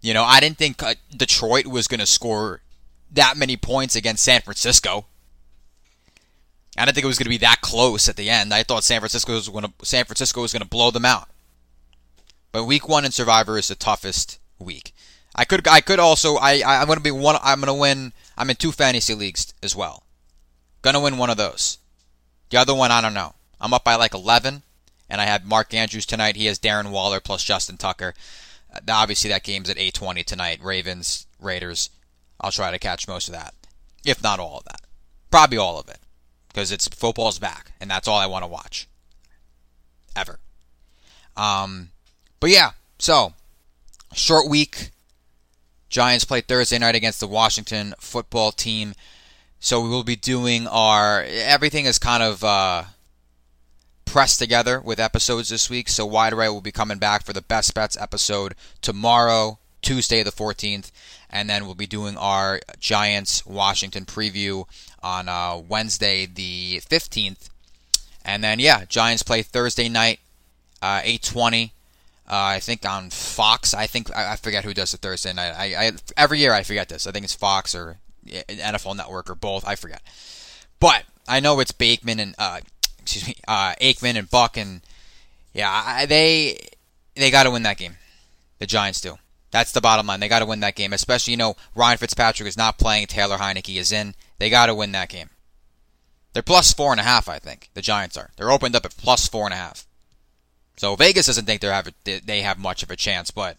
You 0.00 0.12
know, 0.12 0.24
I 0.24 0.40
didn't 0.40 0.58
think 0.58 0.82
uh, 0.82 0.96
Detroit 1.16 1.66
was 1.68 1.86
going 1.86 2.00
to 2.00 2.06
score 2.06 2.60
that 3.12 3.36
many 3.36 3.56
points 3.56 3.94
against 3.94 4.24
San 4.24 4.40
Francisco. 4.40 5.06
I 6.76 6.84
didn't 6.84 6.96
think 6.96 7.04
it 7.04 7.06
was 7.06 7.18
going 7.18 7.26
to 7.26 7.30
be 7.30 7.38
that 7.38 7.60
close 7.60 8.08
at 8.08 8.16
the 8.16 8.28
end. 8.28 8.52
I 8.52 8.64
thought 8.64 8.82
San 8.82 9.00
Francisco 9.00 9.34
was 9.34 9.48
going 9.48 9.66
to 9.66 9.86
San 9.86 10.04
Francisco 10.04 10.40
was 10.40 10.52
going 10.52 10.62
to 10.62 10.68
blow 10.68 10.90
them 10.90 11.04
out. 11.04 11.28
But 12.50 12.64
week 12.64 12.88
one 12.88 13.04
in 13.04 13.12
Survivor 13.12 13.56
is 13.56 13.68
the 13.68 13.76
toughest 13.76 14.40
week. 14.58 14.93
I 15.34 15.44
could 15.44 15.66
I 15.66 15.80
could 15.80 15.98
also 15.98 16.36
I, 16.36 16.60
I 16.60 16.80
am 16.80 16.88
gonna 16.88 17.00
be 17.00 17.10
one 17.10 17.36
I'm 17.42 17.60
gonna 17.60 17.74
win 17.74 18.12
I'm 18.36 18.50
in 18.50 18.56
two 18.56 18.72
fantasy 18.72 19.14
leagues 19.14 19.52
as 19.62 19.74
well. 19.74 20.04
Gonna 20.82 21.00
win 21.00 21.18
one 21.18 21.30
of 21.30 21.36
those. 21.36 21.78
The 22.50 22.58
other 22.58 22.74
one 22.74 22.90
I 22.90 23.00
don't 23.00 23.14
know. 23.14 23.34
I'm 23.60 23.72
up 23.72 23.84
by 23.84 23.94
like 23.94 24.12
11, 24.12 24.62
and 25.08 25.20
I 25.20 25.24
have 25.24 25.44
Mark 25.44 25.72
Andrews 25.72 26.04
tonight. 26.06 26.36
He 26.36 26.46
has 26.46 26.58
Darren 26.58 26.90
Waller 26.90 27.20
plus 27.20 27.42
Justin 27.42 27.78
Tucker. 27.78 28.14
Uh, 28.72 28.80
obviously 28.88 29.30
that 29.30 29.42
game's 29.42 29.70
at 29.70 29.78
8:20 29.78 30.24
tonight. 30.24 30.62
Ravens 30.62 31.26
Raiders. 31.40 31.90
I'll 32.40 32.52
try 32.52 32.70
to 32.70 32.78
catch 32.78 33.08
most 33.08 33.28
of 33.28 33.34
that, 33.34 33.54
if 34.04 34.22
not 34.22 34.38
all 34.38 34.58
of 34.58 34.64
that. 34.64 34.82
Probably 35.30 35.58
all 35.58 35.78
of 35.78 35.88
it, 35.88 35.98
because 36.48 36.70
it's 36.70 36.86
football's 36.88 37.38
back, 37.38 37.72
and 37.80 37.90
that's 37.90 38.06
all 38.06 38.18
I 38.18 38.26
want 38.26 38.42
to 38.42 38.48
watch. 38.48 38.86
Ever. 40.14 40.38
Um, 41.36 41.90
but 42.38 42.50
yeah, 42.50 42.72
so 42.98 43.32
short 44.12 44.48
week 44.48 44.90
Giants 45.94 46.24
play 46.24 46.40
Thursday 46.40 46.76
night 46.76 46.96
against 46.96 47.20
the 47.20 47.28
Washington 47.28 47.94
football 48.00 48.50
team. 48.50 48.94
So 49.60 49.80
we 49.80 49.88
will 49.88 50.02
be 50.02 50.16
doing 50.16 50.66
our 50.66 51.22
everything 51.22 51.84
is 51.84 52.00
kind 52.00 52.20
of 52.20 52.42
uh, 52.42 52.82
pressed 54.04 54.40
together 54.40 54.80
with 54.80 54.98
episodes 54.98 55.50
this 55.50 55.70
week. 55.70 55.88
So 55.88 56.04
Wide 56.04 56.32
Right 56.32 56.48
will 56.48 56.60
be 56.60 56.72
coming 56.72 56.98
back 56.98 57.24
for 57.24 57.32
the 57.32 57.42
best 57.42 57.74
bets 57.74 57.96
episode 57.96 58.56
tomorrow, 58.82 59.60
Tuesday 59.82 60.24
the 60.24 60.32
14th, 60.32 60.90
and 61.30 61.48
then 61.48 61.64
we'll 61.64 61.76
be 61.76 61.86
doing 61.86 62.16
our 62.16 62.58
Giants 62.80 63.46
Washington 63.46 64.04
preview 64.04 64.66
on 65.00 65.28
uh, 65.28 65.58
Wednesday 65.58 66.26
the 66.26 66.80
15th. 66.90 67.50
And 68.24 68.42
then 68.42 68.58
yeah, 68.58 68.84
Giants 68.84 69.22
play 69.22 69.42
Thursday 69.42 69.88
night, 69.88 70.18
uh, 70.82 71.02
8:20 71.02 71.70
uh, 72.26 72.56
I 72.56 72.60
think 72.60 72.88
on 72.88 73.10
Fox. 73.10 73.74
I 73.74 73.86
think 73.86 74.14
I, 74.14 74.32
I, 74.32 74.36
forget 74.36 74.64
who 74.64 74.72
does 74.72 74.92
the 74.92 74.96
Thursday 74.96 75.32
night. 75.32 75.52
I, 75.52 75.86
I, 75.86 75.92
every 76.16 76.38
year 76.38 76.52
I 76.52 76.62
forget 76.62 76.88
this. 76.88 77.06
I 77.06 77.12
think 77.12 77.24
it's 77.24 77.34
Fox 77.34 77.74
or 77.74 77.98
NFL 78.26 78.96
Network 78.96 79.28
or 79.28 79.34
both. 79.34 79.66
I 79.66 79.74
forget. 79.74 80.02
But 80.80 81.04
I 81.28 81.40
know 81.40 81.60
it's 81.60 81.72
Bakeman 81.72 82.20
and 82.20 82.34
uh, 82.38 82.60
excuse 83.00 83.26
me, 83.26 83.34
uh, 83.46 83.74
Aikman 83.80 84.16
and 84.16 84.30
Buck 84.30 84.56
and 84.56 84.80
yeah, 85.52 85.70
I, 85.70 86.06
they 86.06 86.58
they 87.14 87.30
got 87.30 87.44
to 87.44 87.50
win 87.50 87.62
that 87.64 87.76
game. 87.76 87.96
The 88.58 88.66
Giants 88.66 89.00
do. 89.00 89.18
That's 89.50 89.72
the 89.72 89.80
bottom 89.80 90.06
line. 90.06 90.20
They 90.20 90.28
got 90.28 90.40
to 90.40 90.46
win 90.46 90.60
that 90.60 90.74
game, 90.74 90.92
especially 90.92 91.32
you 91.32 91.36
know 91.36 91.56
Ryan 91.74 91.98
Fitzpatrick 91.98 92.48
is 92.48 92.56
not 92.56 92.78
playing. 92.78 93.06
Taylor 93.06 93.36
Heinicke 93.36 93.76
is 93.76 93.92
in. 93.92 94.14
They 94.38 94.50
got 94.50 94.66
to 94.66 94.74
win 94.74 94.92
that 94.92 95.10
game. 95.10 95.30
They're 96.32 96.42
plus 96.42 96.72
four 96.72 96.90
and 96.90 97.00
a 97.00 97.04
half. 97.04 97.28
I 97.28 97.38
think 97.38 97.70
the 97.74 97.82
Giants 97.82 98.16
are. 98.16 98.30
They're 98.36 98.50
opened 98.50 98.74
up 98.74 98.84
at 98.84 98.96
plus 98.96 99.28
four 99.28 99.44
and 99.44 99.54
a 99.54 99.58
half. 99.58 99.86
So 100.76 100.96
Vegas 100.96 101.26
doesn't 101.26 101.44
think 101.44 101.60
they 101.60 101.68
have 101.68 101.92
they 102.04 102.42
have 102.42 102.58
much 102.58 102.82
of 102.82 102.90
a 102.90 102.96
chance, 102.96 103.30
but 103.30 103.56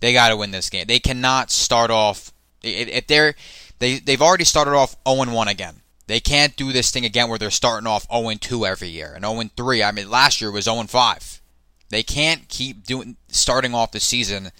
they 0.00 0.12
got 0.12 0.28
to 0.28 0.36
win 0.36 0.50
this 0.50 0.70
game. 0.70 0.86
They 0.86 1.00
cannot 1.00 1.50
start 1.50 1.90
off 1.90 2.32
if 2.62 3.06
they're 3.06 3.34
they 3.78 3.98
they've 3.98 4.22
already 4.22 4.44
started 4.44 4.74
off 4.74 4.96
0 5.08 5.32
1 5.32 5.48
again. 5.48 5.82
They 6.06 6.20
can't 6.20 6.56
do 6.56 6.72
this 6.72 6.90
thing 6.90 7.04
again 7.04 7.28
where 7.28 7.38
they're 7.38 7.50
starting 7.50 7.86
off 7.86 8.06
0 8.10 8.32
2 8.40 8.66
every 8.66 8.88
year 8.88 9.12
and 9.14 9.24
0 9.24 9.50
3. 9.56 9.82
I 9.82 9.92
mean, 9.92 10.10
last 10.10 10.40
year 10.40 10.50
was 10.50 10.64
0 10.64 10.84
5. 10.84 11.40
They 11.90 12.02
can't 12.02 12.48
keep 12.48 12.84
doing 12.84 13.16
starting 13.28 13.74
off 13.74 13.92
the 13.92 14.00
season 14.00 14.50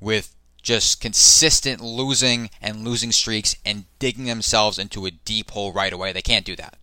with 0.00 0.34
just 0.60 1.00
consistent 1.00 1.80
losing 1.80 2.50
and 2.60 2.84
losing 2.84 3.12
streaks 3.12 3.56
and 3.64 3.84
digging 3.98 4.26
themselves 4.26 4.78
into 4.78 5.06
a 5.06 5.10
deep 5.10 5.52
hole 5.52 5.72
right 5.72 5.92
away. 5.92 6.12
They 6.12 6.22
can't 6.22 6.44
do 6.44 6.56
that. 6.56 6.76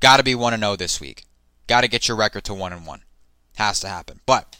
Got 0.00 0.18
to 0.18 0.22
be 0.22 0.34
1 0.34 0.58
0 0.58 0.76
this 0.76 1.00
week. 1.00 1.24
Got 1.66 1.80
to 1.80 1.88
get 1.88 2.08
your 2.08 2.16
record 2.16 2.44
to 2.44 2.54
1 2.54 2.84
1. 2.84 3.00
Has 3.54 3.80
to 3.80 3.88
happen. 3.88 4.20
But 4.26 4.56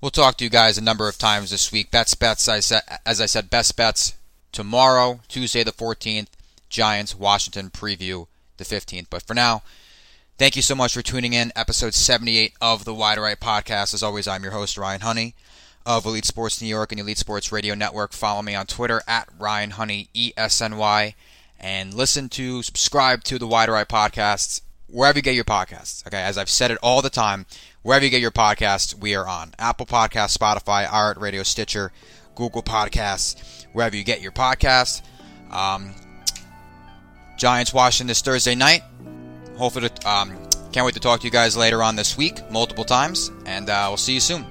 we'll 0.00 0.10
talk 0.10 0.36
to 0.38 0.44
you 0.44 0.50
guys 0.50 0.78
a 0.78 0.82
number 0.82 1.08
of 1.08 1.18
times 1.18 1.50
this 1.50 1.70
week. 1.70 1.90
Bets, 1.90 2.14
bets. 2.14 2.48
I 2.48 2.60
said, 2.60 2.82
as 3.06 3.20
I 3.20 3.26
said, 3.26 3.50
best 3.50 3.76
bets 3.76 4.14
tomorrow, 4.52 5.20
Tuesday 5.28 5.62
the 5.62 5.72
14th. 5.72 6.28
Giants, 6.68 7.16
Washington 7.16 7.68
preview 7.70 8.26
the 8.56 8.64
15th. 8.64 9.06
But 9.10 9.22
for 9.22 9.34
now, 9.34 9.62
thank 10.38 10.54
you 10.54 10.62
so 10.62 10.76
much 10.76 10.94
for 10.94 11.02
tuning 11.02 11.32
in. 11.32 11.52
Episode 11.56 11.94
78 11.94 12.54
of 12.60 12.84
the 12.84 12.94
Wide 12.94 13.18
Right 13.18 13.38
podcast. 13.38 13.92
As 13.92 14.02
always, 14.02 14.28
I'm 14.28 14.44
your 14.44 14.52
host 14.52 14.78
Ryan 14.78 15.00
Honey 15.00 15.34
of 15.84 16.06
Elite 16.06 16.24
Sports 16.24 16.62
New 16.62 16.68
York 16.68 16.92
and 16.92 17.00
Elite 17.00 17.18
Sports 17.18 17.50
Radio 17.50 17.74
Network. 17.74 18.12
Follow 18.12 18.42
me 18.42 18.54
on 18.54 18.66
Twitter 18.66 19.02
at 19.08 19.28
Ryan 19.38 19.70
Honey 19.70 20.08
E 20.14 20.32
S 20.36 20.60
N 20.60 20.76
Y, 20.76 21.14
and 21.58 21.92
listen 21.92 22.28
to 22.30 22.62
subscribe 22.62 23.24
to 23.24 23.38
the 23.38 23.46
Wide 23.46 23.68
Right 23.68 23.88
podcasts 23.88 24.60
wherever 24.90 25.18
you 25.18 25.22
get 25.22 25.34
your 25.34 25.44
podcasts. 25.44 26.06
Okay, 26.06 26.20
as 26.20 26.38
I've 26.38 26.48
said 26.48 26.70
it 26.70 26.78
all 26.82 27.02
the 27.02 27.10
time, 27.10 27.46
wherever 27.82 28.04
you 28.04 28.10
get 28.10 28.20
your 28.20 28.30
podcasts, 28.30 28.94
we 28.94 29.14
are 29.14 29.26
on 29.26 29.54
Apple 29.58 29.86
Podcasts, 29.86 30.36
Spotify, 30.36 30.86
iHeartRadio, 30.86 31.44
Stitcher, 31.44 31.92
Google 32.34 32.62
Podcasts, 32.62 33.66
wherever 33.72 33.96
you 33.96 34.04
get 34.04 34.20
your 34.20 34.32
podcasts. 34.32 35.02
Um, 35.50 35.94
Giants 37.36 37.72
Washington 37.72 38.08
this 38.08 38.20
Thursday 38.20 38.54
night. 38.54 38.82
Hopefully, 39.56 39.90
um, 40.04 40.36
can't 40.72 40.84
wait 40.84 40.94
to 40.94 41.00
talk 41.00 41.20
to 41.20 41.26
you 41.26 41.32
guys 41.32 41.56
later 41.56 41.82
on 41.82 41.96
this 41.96 42.16
week, 42.16 42.38
multiple 42.50 42.84
times, 42.84 43.30
and 43.46 43.68
uh, 43.68 43.86
we'll 43.88 43.96
see 43.96 44.14
you 44.14 44.20
soon. 44.20 44.46